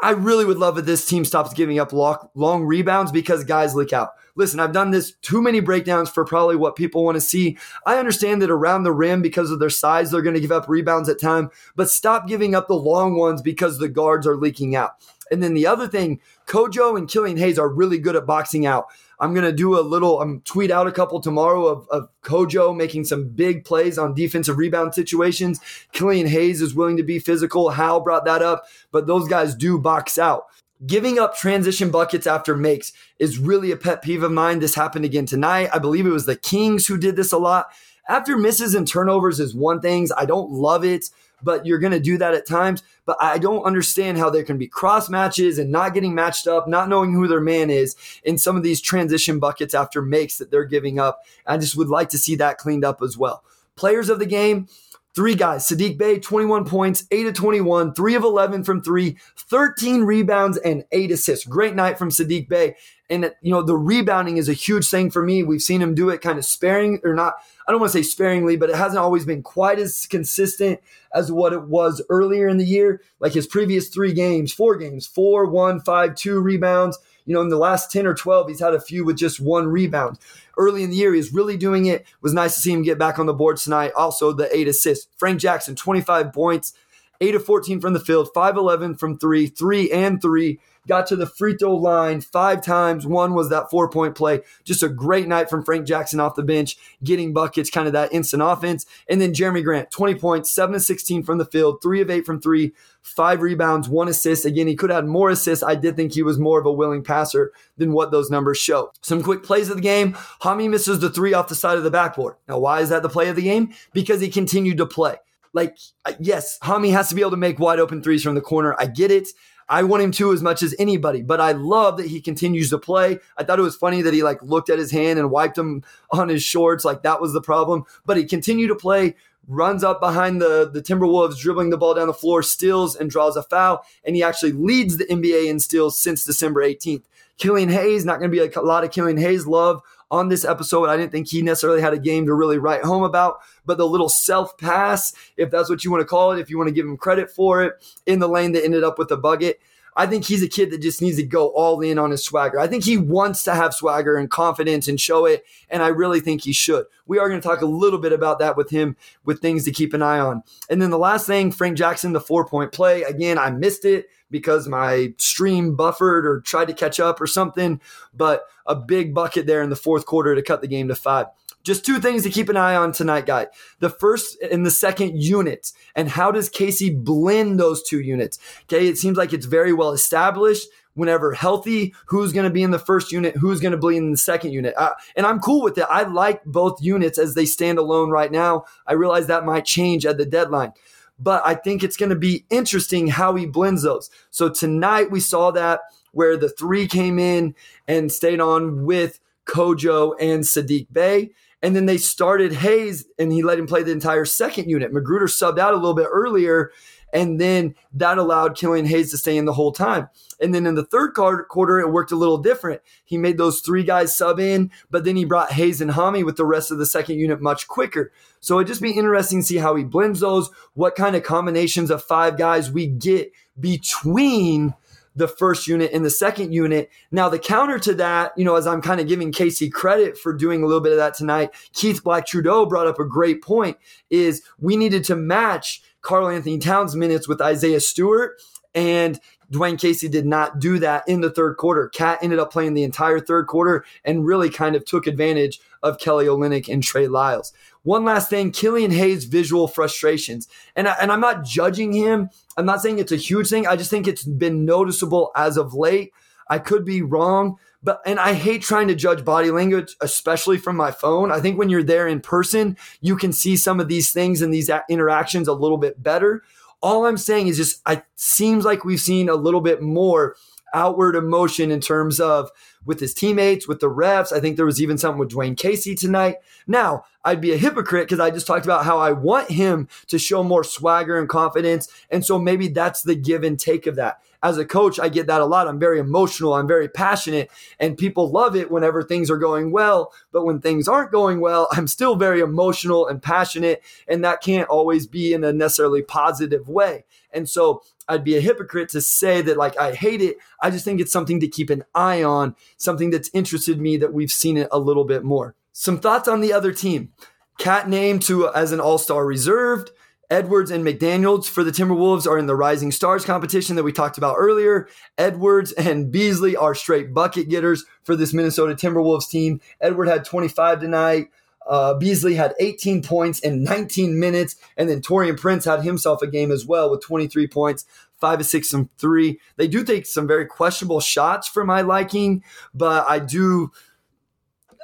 I 0.00 0.10
really 0.10 0.44
would 0.44 0.58
love 0.58 0.78
if 0.78 0.84
this 0.84 1.06
team 1.06 1.24
stops 1.24 1.54
giving 1.54 1.78
up 1.78 1.92
long 1.92 2.64
rebounds 2.64 3.10
because 3.10 3.44
guys 3.44 3.74
leak 3.74 3.92
out. 3.92 4.10
Listen, 4.36 4.60
I've 4.60 4.72
done 4.72 4.90
this 4.90 5.12
too 5.22 5.42
many 5.42 5.60
breakdowns 5.60 6.10
for 6.10 6.24
probably 6.24 6.56
what 6.56 6.76
people 6.76 7.04
want 7.04 7.16
to 7.16 7.20
see. 7.20 7.58
I 7.84 7.96
understand 7.96 8.42
that 8.42 8.50
around 8.50 8.84
the 8.84 8.92
rim, 8.92 9.22
because 9.22 9.50
of 9.50 9.58
their 9.58 9.70
size, 9.70 10.10
they're 10.10 10.22
going 10.22 10.34
to 10.34 10.40
give 10.40 10.52
up 10.52 10.68
rebounds 10.68 11.08
at 11.08 11.20
time, 11.20 11.50
but 11.74 11.90
stop 11.90 12.28
giving 12.28 12.54
up 12.54 12.68
the 12.68 12.74
long 12.74 13.16
ones 13.16 13.42
because 13.42 13.78
the 13.78 13.88
guards 13.88 14.26
are 14.26 14.36
leaking 14.36 14.76
out. 14.76 14.92
And 15.30 15.42
then 15.42 15.54
the 15.54 15.66
other 15.66 15.88
thing, 15.88 16.20
Kojo 16.46 16.96
and 16.96 17.08
Killian 17.08 17.36
Hayes 17.36 17.58
are 17.58 17.68
really 17.68 17.98
good 17.98 18.14
at 18.14 18.26
boxing 18.26 18.66
out. 18.66 18.86
I'm 19.18 19.34
gonna 19.34 19.52
do 19.52 19.78
a 19.78 19.80
little. 19.80 20.20
I'm 20.20 20.42
tweet 20.42 20.70
out 20.70 20.86
a 20.86 20.92
couple 20.92 21.20
tomorrow 21.20 21.66
of, 21.66 21.88
of 21.88 22.08
Kojo 22.22 22.76
making 22.76 23.04
some 23.04 23.28
big 23.28 23.64
plays 23.64 23.98
on 23.98 24.14
defensive 24.14 24.58
rebound 24.58 24.94
situations. 24.94 25.58
Killian 25.92 26.26
Hayes 26.26 26.60
is 26.60 26.74
willing 26.74 26.98
to 26.98 27.02
be 27.02 27.18
physical. 27.18 27.70
Hal 27.70 28.00
brought 28.00 28.26
that 28.26 28.42
up, 28.42 28.66
but 28.92 29.06
those 29.06 29.26
guys 29.26 29.54
do 29.54 29.78
box 29.78 30.18
out. 30.18 30.44
Giving 30.84 31.18
up 31.18 31.36
transition 31.36 31.90
buckets 31.90 32.26
after 32.26 32.56
makes 32.56 32.92
is 33.18 33.38
really 33.38 33.70
a 33.70 33.76
pet 33.76 34.02
peeve 34.02 34.22
of 34.22 34.32
mine. 34.32 34.58
This 34.58 34.74
happened 34.74 35.04
again 35.04 35.26
tonight. 35.26 35.70
I 35.72 35.78
believe 35.78 36.06
it 36.06 36.10
was 36.10 36.26
the 36.26 36.36
Kings 36.36 36.86
who 36.86 36.98
did 36.98 37.16
this 37.16 37.32
a 37.32 37.38
lot. 37.38 37.68
After 38.08 38.36
misses 38.36 38.74
and 38.74 38.86
turnovers 38.86 39.40
is 39.40 39.54
one 39.54 39.80
thing. 39.80 40.08
I 40.16 40.26
don't 40.26 40.50
love 40.50 40.84
it 40.84 41.10
but 41.42 41.66
you're 41.66 41.78
going 41.78 41.92
to 41.92 42.00
do 42.00 42.18
that 42.18 42.34
at 42.34 42.46
times. 42.46 42.82
But 43.04 43.16
I 43.20 43.38
don't 43.38 43.64
understand 43.64 44.18
how 44.18 44.30
there 44.30 44.42
can 44.42 44.58
be 44.58 44.66
cross 44.66 45.08
matches 45.08 45.58
and 45.58 45.70
not 45.70 45.94
getting 45.94 46.14
matched 46.14 46.46
up, 46.46 46.66
not 46.66 46.88
knowing 46.88 47.12
who 47.12 47.28
their 47.28 47.40
man 47.40 47.70
is 47.70 47.96
in 48.24 48.38
some 48.38 48.56
of 48.56 48.62
these 48.62 48.80
transition 48.80 49.38
buckets 49.38 49.74
after 49.74 50.02
makes 50.02 50.38
that 50.38 50.50
they're 50.50 50.64
giving 50.64 50.98
up. 50.98 51.22
I 51.46 51.58
just 51.58 51.76
would 51.76 51.88
like 51.88 52.08
to 52.10 52.18
see 52.18 52.36
that 52.36 52.58
cleaned 52.58 52.84
up 52.84 53.02
as 53.02 53.16
well. 53.16 53.44
Players 53.76 54.08
of 54.08 54.18
the 54.18 54.26
game, 54.26 54.68
Three 55.14 55.34
guys, 55.34 55.66
Saddiq 55.66 55.96
Bey, 55.96 56.18
21 56.18 56.66
points, 56.66 57.06
8 57.10 57.28
of 57.28 57.32
21, 57.32 57.94
3 57.94 58.14
of 58.16 58.22
11 58.22 58.64
from 58.64 58.82
3, 58.82 59.16
13 59.48 60.02
rebounds, 60.02 60.58
and 60.58 60.84
8 60.92 61.10
assists. 61.10 61.46
Great 61.46 61.74
night 61.74 61.98
from 61.98 62.10
Saddiq 62.10 62.48
Bey. 62.48 62.76
And, 63.08 63.32
you 63.40 63.52
know, 63.52 63.62
the 63.62 63.76
rebounding 63.76 64.36
is 64.36 64.48
a 64.48 64.52
huge 64.52 64.88
thing 64.88 65.10
for 65.10 65.22
me. 65.22 65.42
We've 65.44 65.62
seen 65.62 65.80
him 65.80 65.94
do 65.94 66.10
it 66.10 66.20
kind 66.20 66.38
of 66.38 66.44
sparing, 66.44 67.00
or 67.04 67.14
not, 67.14 67.34
I 67.66 67.72
don't 67.72 67.80
want 67.80 67.92
to 67.92 67.98
say 67.98 68.02
sparingly, 68.02 68.56
but 68.56 68.70
it 68.70 68.76
hasn't 68.76 68.98
always 68.98 69.24
been 69.24 69.42
quite 69.42 69.78
as 69.78 70.06
consistent 70.06 70.80
as 71.14 71.30
what 71.30 71.52
it 71.52 71.62
was 71.62 72.02
earlier 72.10 72.48
in 72.48 72.58
the 72.58 72.64
year. 72.64 73.00
Like 73.20 73.32
his 73.32 73.46
previous 73.46 73.88
three 73.88 74.12
games, 74.12 74.52
four 74.52 74.76
games, 74.76 75.06
four, 75.06 75.46
one, 75.46 75.80
five, 75.80 76.16
two 76.16 76.40
rebounds. 76.40 76.98
You 77.24 77.34
know, 77.34 77.40
in 77.40 77.48
the 77.48 77.56
last 77.56 77.90
10 77.90 78.06
or 78.06 78.14
12, 78.14 78.48
he's 78.48 78.60
had 78.60 78.74
a 78.74 78.80
few 78.80 79.04
with 79.04 79.16
just 79.16 79.40
one 79.40 79.66
rebound 79.66 80.18
early 80.56 80.84
in 80.84 80.90
the 80.90 80.96
year. 80.96 81.12
He's 81.12 81.32
really 81.32 81.56
doing 81.56 81.86
it. 81.86 82.02
it. 82.02 82.06
was 82.20 82.32
nice 82.32 82.54
to 82.54 82.60
see 82.60 82.72
him 82.72 82.82
get 82.82 82.98
back 82.98 83.18
on 83.18 83.26
the 83.26 83.34
board 83.34 83.56
tonight. 83.56 83.92
Also, 83.96 84.32
the 84.32 84.54
eight 84.56 84.68
assists. 84.68 85.08
Frank 85.16 85.40
Jackson, 85.40 85.74
25 85.74 86.32
points, 86.32 86.72
8 87.20 87.34
of 87.34 87.44
14 87.44 87.80
from 87.80 87.92
the 87.92 88.00
field, 88.00 88.28
5 88.34 88.56
11 88.56 88.96
from 88.96 89.18
three, 89.18 89.46
three 89.46 89.90
and 89.90 90.20
three 90.20 90.58
got 90.86 91.06
to 91.08 91.16
the 91.16 91.26
free 91.26 91.56
throw 91.56 91.74
line 91.74 92.20
five 92.20 92.62
times. 92.64 93.06
One 93.06 93.34
was 93.34 93.50
that 93.50 93.70
four 93.70 93.88
point 93.90 94.14
play. 94.14 94.42
Just 94.64 94.82
a 94.82 94.88
great 94.88 95.28
night 95.28 95.50
from 95.50 95.64
Frank 95.64 95.86
Jackson 95.86 96.20
off 96.20 96.36
the 96.36 96.42
bench, 96.42 96.76
getting 97.02 97.32
buckets, 97.32 97.70
kind 97.70 97.86
of 97.86 97.92
that 97.92 98.12
instant 98.12 98.42
offense. 98.42 98.86
And 99.08 99.20
then 99.20 99.32
Jerami 99.32 99.62
Grant, 99.62 99.90
20 99.90 100.14
points, 100.16 100.50
7 100.50 100.74
of 100.74 100.82
16 100.82 101.22
from 101.22 101.38
the 101.38 101.44
field, 101.44 101.82
3 101.82 102.00
of 102.00 102.10
8 102.10 102.24
from 102.24 102.40
3, 102.40 102.72
5 103.02 103.42
rebounds, 103.42 103.88
1 103.88 104.08
assist. 104.08 104.44
Again, 104.44 104.66
he 104.66 104.76
could 104.76 104.90
have 104.90 105.04
had 105.04 105.10
more 105.10 105.30
assists. 105.30 105.64
I 105.64 105.74
did 105.74 105.96
think 105.96 106.12
he 106.12 106.22
was 106.22 106.38
more 106.38 106.58
of 106.58 106.66
a 106.66 106.72
willing 106.72 107.02
passer 107.02 107.52
than 107.76 107.92
what 107.92 108.10
those 108.10 108.30
numbers 108.30 108.58
show. 108.58 108.92
Some 109.02 109.22
quick 109.22 109.42
plays 109.42 109.68
of 109.68 109.76
the 109.76 109.82
game. 109.82 110.12
Hami 110.42 110.68
misses 110.68 111.00
the 111.00 111.10
three 111.10 111.34
off 111.34 111.48
the 111.48 111.54
side 111.54 111.78
of 111.78 111.84
the 111.84 111.90
backboard. 111.90 112.36
Now, 112.48 112.58
why 112.58 112.80
is 112.80 112.88
that 112.88 113.02
the 113.02 113.08
play 113.08 113.28
of 113.28 113.36
the 113.36 113.42
game? 113.42 113.72
Because 113.92 114.20
he 114.20 114.28
continued 114.28 114.78
to 114.78 114.86
play. 114.86 115.16
Like, 115.56 115.78
uh, 116.04 116.12
yes, 116.20 116.58
Hami 116.62 116.92
has 116.92 117.08
to 117.08 117.14
be 117.14 117.22
able 117.22 117.30
to 117.30 117.38
make 117.38 117.58
wide 117.58 117.80
open 117.80 118.02
threes 118.02 118.22
from 118.22 118.34
the 118.34 118.42
corner. 118.42 118.76
I 118.78 118.86
get 118.86 119.10
it. 119.10 119.28
I 119.70 119.84
want 119.84 120.02
him 120.02 120.12
to 120.12 120.34
as 120.34 120.42
much 120.42 120.62
as 120.62 120.76
anybody, 120.78 121.22
but 121.22 121.40
I 121.40 121.52
love 121.52 121.96
that 121.96 122.06
he 122.06 122.20
continues 122.20 122.68
to 122.70 122.78
play. 122.78 123.18
I 123.38 123.42
thought 123.42 123.58
it 123.58 123.62
was 123.62 123.74
funny 123.74 124.02
that 124.02 124.12
he 124.12 124.22
like 124.22 124.40
looked 124.42 124.68
at 124.68 124.78
his 124.78 124.90
hand 124.90 125.18
and 125.18 125.30
wiped 125.30 125.56
him 125.56 125.82
on 126.10 126.28
his 126.28 126.42
shorts, 126.42 126.84
like 126.84 127.02
that 127.04 127.22
was 127.22 127.32
the 127.32 127.40
problem. 127.40 127.84
But 128.04 128.18
he 128.18 128.26
continued 128.26 128.68
to 128.68 128.74
play, 128.74 129.16
runs 129.48 129.82
up 129.82 129.98
behind 129.98 130.42
the, 130.42 130.70
the 130.70 130.82
Timberwolves, 130.82 131.38
dribbling 131.38 131.70
the 131.70 131.78
ball 131.78 131.94
down 131.94 132.06
the 132.06 132.12
floor, 132.12 132.42
steals 132.42 132.94
and 132.94 133.10
draws 133.10 133.34
a 133.34 133.42
foul, 133.42 133.82
and 134.04 134.14
he 134.14 134.22
actually 134.22 134.52
leads 134.52 134.98
the 134.98 135.06
NBA 135.06 135.48
in 135.48 135.58
steals 135.58 135.98
since 135.98 136.22
December 136.22 136.62
18th. 136.62 137.04
Killian 137.38 137.70
Hayes, 137.70 138.04
not 138.04 138.18
going 138.18 138.30
to 138.30 138.36
be 138.36 138.54
a 138.54 138.60
lot 138.60 138.84
of 138.84 138.90
Killian 138.90 139.18
Hayes 139.18 139.46
love 139.46 139.80
on 140.10 140.28
this 140.28 140.44
episode. 140.44 140.88
I 140.88 140.96
didn't 140.96 141.12
think 141.12 141.28
he 141.28 141.42
necessarily 141.42 141.80
had 141.80 141.92
a 141.92 141.98
game 141.98 142.26
to 142.26 142.34
really 142.34 142.58
write 142.58 142.84
home 142.84 143.02
about, 143.02 143.38
but 143.64 143.78
the 143.78 143.86
little 143.86 144.08
self 144.08 144.56
pass, 144.58 145.12
if 145.36 145.50
that's 145.50 145.68
what 145.68 145.84
you 145.84 145.90
want 145.90 146.00
to 146.02 146.06
call 146.06 146.32
it, 146.32 146.40
if 146.40 146.50
you 146.50 146.56
want 146.58 146.68
to 146.68 146.74
give 146.74 146.86
him 146.86 146.96
credit 146.96 147.30
for 147.30 147.62
it, 147.62 147.74
in 148.06 148.18
the 148.18 148.28
lane 148.28 148.52
that 148.52 148.64
ended 148.64 148.84
up 148.84 148.98
with 148.98 149.08
the 149.08 149.16
bucket. 149.16 149.60
I 149.96 150.06
think 150.06 150.24
he's 150.24 150.42
a 150.42 150.48
kid 150.48 150.70
that 150.70 150.82
just 150.82 151.00
needs 151.00 151.16
to 151.16 151.22
go 151.22 151.48
all 151.48 151.80
in 151.80 151.98
on 151.98 152.10
his 152.10 152.24
swagger. 152.24 152.60
I 152.60 152.66
think 152.66 152.84
he 152.84 152.98
wants 152.98 153.42
to 153.44 153.54
have 153.54 153.72
swagger 153.72 154.16
and 154.16 154.30
confidence 154.30 154.88
and 154.88 155.00
show 155.00 155.24
it, 155.24 155.44
and 155.70 155.82
I 155.82 155.88
really 155.88 156.20
think 156.20 156.42
he 156.42 156.52
should. 156.52 156.84
We 157.06 157.18
are 157.18 157.28
going 157.28 157.40
to 157.40 157.46
talk 157.46 157.62
a 157.62 157.66
little 157.66 157.98
bit 157.98 158.12
about 158.12 158.38
that 158.40 158.56
with 158.56 158.70
him 158.70 158.96
with 159.24 159.40
things 159.40 159.64
to 159.64 159.72
keep 159.72 159.94
an 159.94 160.02
eye 160.02 160.18
on. 160.18 160.42
And 160.68 160.82
then 160.82 160.90
the 160.90 160.98
last 160.98 161.26
thing, 161.26 161.50
Frank 161.50 161.78
Jackson, 161.78 162.12
the 162.12 162.20
four 162.20 162.46
point 162.46 162.72
play. 162.72 163.04
Again, 163.04 163.38
I 163.38 163.50
missed 163.50 163.84
it 163.84 164.08
because 164.30 164.68
my 164.68 165.14
stream 165.16 165.76
buffered 165.76 166.26
or 166.26 166.40
tried 166.40 166.66
to 166.66 166.74
catch 166.74 167.00
up 167.00 167.20
or 167.20 167.26
something, 167.26 167.80
but 168.14 168.44
a 168.66 168.74
big 168.74 169.14
bucket 169.14 169.46
there 169.46 169.62
in 169.62 169.70
the 169.70 169.76
fourth 169.76 170.04
quarter 170.04 170.34
to 170.34 170.42
cut 170.42 170.60
the 170.60 170.68
game 170.68 170.88
to 170.88 170.94
five. 170.94 171.26
Just 171.66 171.84
two 171.84 171.98
things 171.98 172.22
to 172.22 172.30
keep 172.30 172.48
an 172.48 172.56
eye 172.56 172.76
on 172.76 172.92
tonight, 172.92 173.26
guy. 173.26 173.48
The 173.80 173.90
first 173.90 174.40
and 174.40 174.64
the 174.64 174.70
second 174.70 175.20
unit, 175.20 175.72
and 175.96 176.08
how 176.08 176.30
does 176.30 176.48
Casey 176.48 176.94
blend 176.94 177.58
those 177.58 177.82
two 177.82 177.98
units? 177.98 178.38
Okay, 178.62 178.86
it 178.86 178.98
seems 178.98 179.18
like 179.18 179.32
it's 179.32 179.46
very 179.46 179.72
well 179.72 179.90
established. 179.90 180.68
Whenever 180.94 181.34
healthy, 181.34 181.92
who's 182.06 182.32
going 182.32 182.44
to 182.44 182.52
be 182.52 182.62
in 182.62 182.70
the 182.70 182.78
first 182.78 183.10
unit, 183.10 183.36
who's 183.36 183.58
going 183.58 183.72
to 183.72 183.88
be 183.88 183.96
in 183.96 184.12
the 184.12 184.16
second 184.16 184.52
unit, 184.52 184.74
uh, 184.78 184.92
and 185.16 185.26
I'm 185.26 185.40
cool 185.40 185.60
with 185.60 185.76
it. 185.76 185.86
I 185.90 186.04
like 186.04 186.44
both 186.44 186.80
units 186.80 187.18
as 187.18 187.34
they 187.34 187.46
stand 187.46 187.78
alone 187.78 188.10
right 188.10 188.30
now. 188.30 188.64
I 188.86 188.92
realize 188.92 189.26
that 189.26 189.44
might 189.44 189.64
change 189.64 190.06
at 190.06 190.18
the 190.18 190.24
deadline 190.24 190.72
but 191.18 191.40
I 191.46 191.54
think 191.54 191.82
it's 191.82 191.96
going 191.96 192.10
to 192.10 192.14
be 192.14 192.44
interesting 192.50 193.06
how 193.06 193.34
he 193.36 193.46
blends 193.46 193.82
those. 193.82 194.10
So 194.30 194.50
tonight 194.50 195.10
we 195.10 195.20
saw 195.20 195.50
that 195.52 195.80
where 196.12 196.36
the 196.36 196.50
three 196.50 196.86
came 196.86 197.18
in 197.18 197.54
and 197.88 198.12
stayed 198.12 198.38
on 198.38 198.84
with 198.84 199.18
Kojo 199.46 200.14
and 200.20 200.44
Saddiq 200.44 200.88
Bey. 200.92 201.30
And 201.62 201.74
then 201.74 201.86
they 201.86 201.98
started 201.98 202.52
Hayes 202.52 203.06
and 203.18 203.32
he 203.32 203.42
let 203.42 203.58
him 203.58 203.66
play 203.66 203.82
the 203.82 203.92
entire 203.92 204.24
second 204.24 204.68
unit. 204.68 204.92
McGruder 204.92 205.24
subbed 205.24 205.58
out 205.58 205.72
a 205.72 205.78
little 205.78 205.94
bit 205.94 206.08
earlier, 206.10 206.70
and 207.12 207.40
then 207.40 207.74
that 207.94 208.18
allowed 208.18 208.56
Killian 208.56 208.84
Hayes 208.86 209.10
to 209.10 209.18
stay 209.18 209.36
in 209.36 209.46
the 209.46 209.54
whole 209.54 209.72
time. 209.72 210.08
And 210.38 210.54
then 210.54 210.66
in 210.66 210.74
the 210.74 210.84
third 210.84 211.14
quarter, 211.14 211.80
it 211.80 211.90
worked 211.90 212.12
a 212.12 212.16
little 212.16 212.36
different. 212.36 212.82
He 213.04 213.16
made 213.16 213.38
those 213.38 213.60
three 213.60 213.84
guys 213.84 214.16
sub 214.16 214.38
in, 214.38 214.70
but 214.90 215.04
then 215.04 215.16
he 215.16 215.24
brought 215.24 215.52
Hayes 215.52 215.80
and 215.80 215.92
Hami 215.92 216.24
with 216.24 216.36
the 216.36 216.44
rest 216.44 216.70
of 216.70 216.78
the 216.78 216.84
second 216.84 217.18
unit 217.18 217.40
much 217.40 217.68
quicker. 217.68 218.12
So 218.40 218.56
it'd 218.56 218.68
just 218.68 218.82
be 218.82 218.90
interesting 218.90 219.40
to 219.40 219.46
see 219.46 219.56
how 219.56 219.74
he 219.76 219.84
blends 219.84 220.20
those, 220.20 220.50
what 220.74 220.94
kind 220.94 221.16
of 221.16 221.22
combinations 221.22 221.90
of 221.90 222.04
five 222.04 222.36
guys 222.36 222.70
we 222.70 222.86
get 222.86 223.32
between 223.58 224.74
the 225.16 225.26
first 225.26 225.66
unit 225.66 225.90
and 225.92 226.04
the 226.04 226.10
second 226.10 226.52
unit. 226.52 226.90
Now, 227.10 227.28
the 227.28 227.38
counter 227.38 227.78
to 227.80 227.94
that, 227.94 228.32
you 228.36 228.44
know, 228.44 228.54
as 228.54 228.66
I'm 228.66 228.82
kind 228.82 229.00
of 229.00 229.08
giving 229.08 229.32
Casey 229.32 229.70
credit 229.70 230.16
for 230.16 230.32
doing 230.32 230.62
a 230.62 230.66
little 230.66 230.82
bit 230.82 230.92
of 230.92 230.98
that 230.98 231.14
tonight, 231.14 231.50
Keith 231.72 232.04
Black 232.04 232.26
Trudeau 232.26 232.66
brought 232.66 232.86
up 232.86 233.00
a 233.00 233.04
great 233.04 233.42
point 233.42 233.78
is 234.10 234.42
we 234.58 234.76
needed 234.76 235.02
to 235.04 235.16
match 235.16 235.82
Karl-Anthony 236.02 236.58
Towns 236.58 236.94
minutes 236.94 237.26
with 237.26 237.40
Isaiah 237.40 237.80
Stewart. 237.80 238.40
And 238.74 239.18
Dwane 239.52 239.78
Casey 239.78 240.08
did 240.08 240.26
not 240.26 240.58
do 240.58 240.78
that 240.78 241.08
in 241.08 241.20
the 241.20 241.30
third 241.30 241.56
quarter. 241.56 241.88
Cat 241.88 242.18
ended 242.22 242.38
up 242.38 242.52
playing 242.52 242.74
the 242.74 242.84
entire 242.84 243.20
third 243.20 243.46
quarter 243.46 243.84
and 244.04 244.26
really 244.26 244.50
kind 244.50 244.74
of 244.74 244.84
took 244.84 245.06
advantage 245.06 245.60
of 245.82 245.98
Kelly 245.98 246.26
Olynyk 246.26 246.72
and 246.72 246.82
Trey 246.82 247.06
Lyles. 247.06 247.52
One 247.82 248.04
last 248.04 248.28
thing, 248.28 248.50
Killian 248.50 248.90
Hayes' 248.90 249.24
visual 249.24 249.68
frustrations. 249.68 250.48
And, 250.74 250.88
I, 250.88 250.96
and 251.00 251.12
I'm 251.12 251.20
not 251.20 251.44
judging 251.44 251.92
him. 251.92 252.30
I'm 252.56 252.66
not 252.66 252.82
saying 252.82 252.98
it's 252.98 253.12
a 253.12 253.16
huge 253.16 253.48
thing. 253.48 253.66
I 253.66 253.76
just 253.76 253.90
think 253.90 254.08
it's 254.08 254.24
been 254.24 254.64
noticeable 254.64 255.30
as 255.36 255.56
of 255.56 255.74
late. 255.74 256.12
I 256.48 256.58
could 256.58 256.84
be 256.84 257.02
wrong, 257.02 257.56
but 257.82 258.00
and 258.06 258.20
I 258.20 258.34
hate 258.34 258.62
trying 258.62 258.88
to 258.88 258.94
judge 258.94 259.24
body 259.24 259.50
language, 259.50 259.96
especially 260.00 260.58
from 260.58 260.76
my 260.76 260.90
phone. 260.90 261.32
I 261.32 261.40
think 261.40 261.58
when 261.58 261.68
you're 261.68 261.82
there 261.82 262.06
in 262.06 262.20
person, 262.20 262.76
you 263.00 263.16
can 263.16 263.32
see 263.32 263.56
some 263.56 263.80
of 263.80 263.88
these 263.88 264.12
things 264.12 264.42
and 264.42 264.54
these 264.54 264.70
interactions 264.88 265.48
a 265.48 265.52
little 265.52 265.78
bit 265.78 266.02
better. 266.02 266.42
All 266.86 267.04
I'm 267.04 267.16
saying 267.16 267.48
is 267.48 267.56
just 267.56 267.82
it 267.88 268.04
seems 268.14 268.64
like 268.64 268.84
we've 268.84 269.00
seen 269.00 269.28
a 269.28 269.34
little 269.34 269.60
bit 269.60 269.82
more 269.82 270.36
outward 270.72 271.16
emotion 271.16 271.72
in 271.72 271.80
terms 271.80 272.20
of 272.20 272.48
with 272.84 273.00
his 273.00 273.12
teammates, 273.12 273.66
with 273.66 273.80
the 273.80 273.90
refs. 273.90 274.32
I 274.32 274.38
think 274.38 274.56
there 274.56 274.64
was 274.64 274.80
even 274.80 274.96
something 274.96 275.18
with 275.18 275.32
Dwane 275.32 275.56
Casey 275.56 275.96
tonight. 275.96 276.36
Now, 276.68 277.04
I'd 277.24 277.40
be 277.40 277.52
a 277.52 277.56
hypocrite 277.56 278.06
because 278.06 278.20
I 278.20 278.30
just 278.30 278.46
talked 278.46 278.64
about 278.64 278.84
how 278.84 278.98
I 278.98 279.10
want 279.10 279.50
him 279.50 279.88
to 280.06 280.16
show 280.16 280.44
more 280.44 280.62
swagger 280.62 281.18
and 281.18 281.28
confidence. 281.28 281.88
And 282.08 282.24
so 282.24 282.38
maybe 282.38 282.68
that's 282.68 283.02
the 283.02 283.16
give 283.16 283.42
and 283.42 283.58
take 283.58 283.88
of 283.88 283.96
that. 283.96 284.20
As 284.46 284.58
a 284.58 284.64
coach, 284.64 285.00
I 285.00 285.08
get 285.08 285.26
that 285.26 285.40
a 285.40 285.44
lot. 285.44 285.66
I'm 285.66 285.80
very 285.80 285.98
emotional, 285.98 286.54
I'm 286.54 286.68
very 286.68 286.88
passionate, 286.88 287.50
and 287.80 287.98
people 287.98 288.30
love 288.30 288.54
it 288.54 288.70
whenever 288.70 289.02
things 289.02 289.28
are 289.28 289.38
going 289.38 289.72
well. 289.72 290.12
But 290.30 290.44
when 290.44 290.60
things 290.60 290.86
aren't 290.86 291.10
going 291.10 291.40
well, 291.40 291.66
I'm 291.72 291.88
still 291.88 292.14
very 292.14 292.38
emotional 292.38 293.08
and 293.08 293.20
passionate, 293.20 293.82
and 294.06 294.24
that 294.24 294.40
can't 294.40 294.68
always 294.68 295.08
be 295.08 295.32
in 295.32 295.42
a 295.42 295.52
necessarily 295.52 296.00
positive 296.00 296.68
way. 296.68 297.06
And 297.32 297.48
so 297.48 297.82
I'd 298.06 298.22
be 298.22 298.36
a 298.36 298.40
hypocrite 298.40 298.88
to 298.90 299.00
say 299.00 299.42
that 299.42 299.56
like 299.56 299.76
I 299.80 299.94
hate 299.94 300.22
it. 300.22 300.36
I 300.62 300.70
just 300.70 300.84
think 300.84 301.00
it's 301.00 301.10
something 301.10 301.40
to 301.40 301.48
keep 301.48 301.68
an 301.68 301.82
eye 301.92 302.22
on, 302.22 302.54
something 302.76 303.10
that's 303.10 303.30
interested 303.34 303.80
me 303.80 303.96
that 303.96 304.12
we've 304.12 304.30
seen 304.30 304.56
it 304.56 304.68
a 304.70 304.78
little 304.78 305.04
bit 305.04 305.24
more. 305.24 305.56
Some 305.72 305.98
thoughts 305.98 306.28
on 306.28 306.40
the 306.40 306.52
other 306.52 306.72
team. 306.72 307.12
Cat 307.58 307.88
named 307.88 308.22
to 308.22 308.46
uh, 308.46 308.52
as 308.52 308.70
an 308.70 308.78
all-star 308.78 309.26
reserved. 309.26 309.90
Edwards 310.30 310.70
and 310.70 310.84
McDaniels 310.84 311.48
for 311.48 311.62
the 311.62 311.70
Timberwolves 311.70 312.26
are 312.26 312.38
in 312.38 312.46
the 312.46 312.56
Rising 312.56 312.90
Stars 312.90 313.24
competition 313.24 313.76
that 313.76 313.82
we 313.82 313.92
talked 313.92 314.18
about 314.18 314.36
earlier. 314.38 314.88
Edwards 315.16 315.72
and 315.72 316.10
Beasley 316.10 316.56
are 316.56 316.74
straight 316.74 317.14
bucket 317.14 317.48
getters 317.48 317.84
for 318.02 318.16
this 318.16 318.32
Minnesota 318.32 318.74
Timberwolves 318.74 319.28
team. 319.28 319.60
Edward 319.80 320.08
had 320.08 320.24
25 320.24 320.80
tonight. 320.80 321.28
Uh, 321.66 321.94
Beasley 321.94 322.34
had 322.34 322.54
18 322.60 323.02
points 323.02 323.40
in 323.40 323.64
19 323.64 324.18
minutes, 324.18 324.56
and 324.76 324.88
then 324.88 325.00
Taurean 325.00 325.36
Prince 325.36 325.64
had 325.64 325.82
himself 325.82 326.22
a 326.22 326.26
game 326.26 326.52
as 326.52 326.64
well 326.64 326.90
with 326.90 327.02
23 327.02 327.48
points, 327.48 327.84
five 328.20 328.40
of 328.40 328.46
six 328.46 328.68
from 328.68 328.88
three. 328.98 329.40
They 329.56 329.66
do 329.66 329.82
take 329.82 330.06
some 330.06 330.28
very 330.28 330.46
questionable 330.46 331.00
shots 331.00 331.48
for 331.48 331.64
my 331.64 331.80
liking, 331.82 332.44
but 332.74 333.04
I 333.08 333.18
do. 333.18 333.72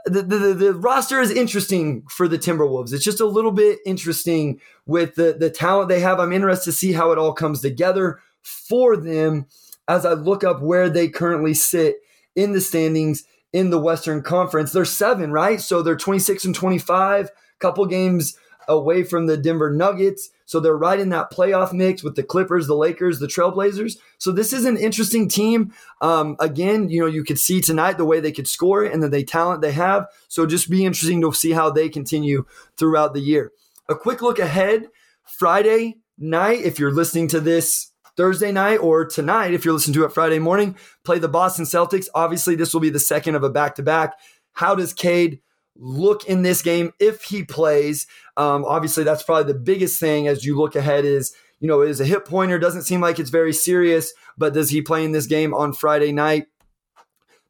The, 0.06 0.22
the, 0.22 0.38
the 0.54 0.74
roster 0.74 1.20
is 1.20 1.30
interesting 1.30 2.02
for 2.08 2.26
the 2.26 2.38
Timberwolves. 2.38 2.92
It's 2.92 3.04
just 3.04 3.20
a 3.20 3.26
little 3.26 3.52
bit 3.52 3.78
interesting 3.86 4.60
with 4.84 5.14
the, 5.14 5.36
the 5.38 5.50
talent 5.50 5.88
they 5.88 6.00
have. 6.00 6.18
I'm 6.18 6.32
interested 6.32 6.70
to 6.70 6.76
see 6.76 6.92
how 6.92 7.12
it 7.12 7.18
all 7.18 7.32
comes 7.32 7.60
together 7.60 8.20
for 8.42 8.96
them 8.96 9.46
as 9.86 10.04
I 10.04 10.14
look 10.14 10.42
up 10.42 10.60
where 10.60 10.88
they 10.88 11.08
currently 11.08 11.54
sit 11.54 11.96
in 12.34 12.52
the 12.52 12.60
standings 12.60 13.24
in 13.52 13.70
the 13.70 13.78
Western 13.78 14.22
Conference. 14.22 14.72
They're 14.72 14.84
seven, 14.84 15.30
right? 15.30 15.60
So 15.60 15.82
they're 15.82 15.96
26 15.96 16.46
and 16.46 16.54
25, 16.54 17.30
couple 17.60 17.86
games 17.86 18.36
away 18.68 19.04
from 19.04 19.26
the 19.26 19.36
Denver 19.36 19.70
Nuggets. 19.70 20.30
So 20.46 20.60
they're 20.60 20.76
right 20.76 21.00
in 21.00 21.08
that 21.10 21.30
playoff 21.32 21.72
mix 21.72 22.02
with 22.02 22.14
the 22.14 22.22
Clippers, 22.22 22.66
the 22.66 22.74
Lakers, 22.74 23.18
the 23.18 23.26
Trailblazers. 23.26 23.98
So 24.18 24.32
this 24.32 24.52
is 24.52 24.64
an 24.64 24.76
interesting 24.76 25.28
team. 25.28 25.72
Um, 26.00 26.36
again, 26.40 26.88
you 26.88 27.00
know, 27.00 27.06
you 27.06 27.24
could 27.24 27.38
see 27.38 27.60
tonight 27.60 27.98
the 27.98 28.04
way 28.04 28.20
they 28.20 28.32
could 28.32 28.48
score 28.48 28.84
and 28.84 29.02
the 29.02 29.24
talent 29.24 29.62
they 29.62 29.72
have. 29.72 30.06
So 30.28 30.46
just 30.46 30.70
be 30.70 30.84
interesting 30.84 31.20
to 31.22 31.32
see 31.32 31.52
how 31.52 31.70
they 31.70 31.88
continue 31.88 32.44
throughout 32.76 33.14
the 33.14 33.20
year. 33.20 33.52
A 33.88 33.94
quick 33.94 34.22
look 34.22 34.38
ahead 34.38 34.88
Friday 35.24 35.96
night, 36.18 36.60
if 36.60 36.78
you're 36.78 36.92
listening 36.92 37.28
to 37.28 37.40
this 37.40 37.92
Thursday 38.16 38.52
night 38.52 38.76
or 38.76 39.04
tonight, 39.06 39.54
if 39.54 39.64
you're 39.64 39.74
listening 39.74 39.94
to 39.94 40.04
it 40.04 40.12
Friday 40.12 40.38
morning, 40.38 40.76
play 41.04 41.18
the 41.18 41.28
Boston 41.28 41.64
Celtics. 41.64 42.06
Obviously, 42.14 42.54
this 42.54 42.72
will 42.72 42.80
be 42.80 42.90
the 42.90 43.00
second 43.00 43.34
of 43.34 43.42
a 43.42 43.50
back 43.50 43.74
to 43.76 43.82
back. 43.82 44.18
How 44.52 44.74
does 44.74 44.92
Cade 44.92 45.40
look 45.76 46.24
in 46.24 46.42
this 46.42 46.62
game 46.62 46.92
if 46.98 47.22
he 47.24 47.44
plays? 47.44 48.06
Um, 48.36 48.64
obviously, 48.64 49.04
that's 49.04 49.22
probably 49.22 49.52
the 49.52 49.58
biggest 49.58 49.98
thing 50.00 50.28
as 50.28 50.44
you 50.44 50.56
look 50.56 50.76
ahead 50.76 51.04
is, 51.04 51.34
you 51.60 51.68
know, 51.68 51.82
is 51.82 52.00
a 52.00 52.04
hip 52.04 52.26
pointer. 52.26 52.58
Doesn't 52.58 52.82
seem 52.82 53.00
like 53.00 53.18
it's 53.18 53.30
very 53.30 53.52
serious, 53.52 54.12
but 54.36 54.54
does 54.54 54.70
he 54.70 54.82
play 54.82 55.04
in 55.04 55.12
this 55.12 55.26
game 55.26 55.54
on 55.54 55.72
Friday 55.72 56.12
night? 56.12 56.46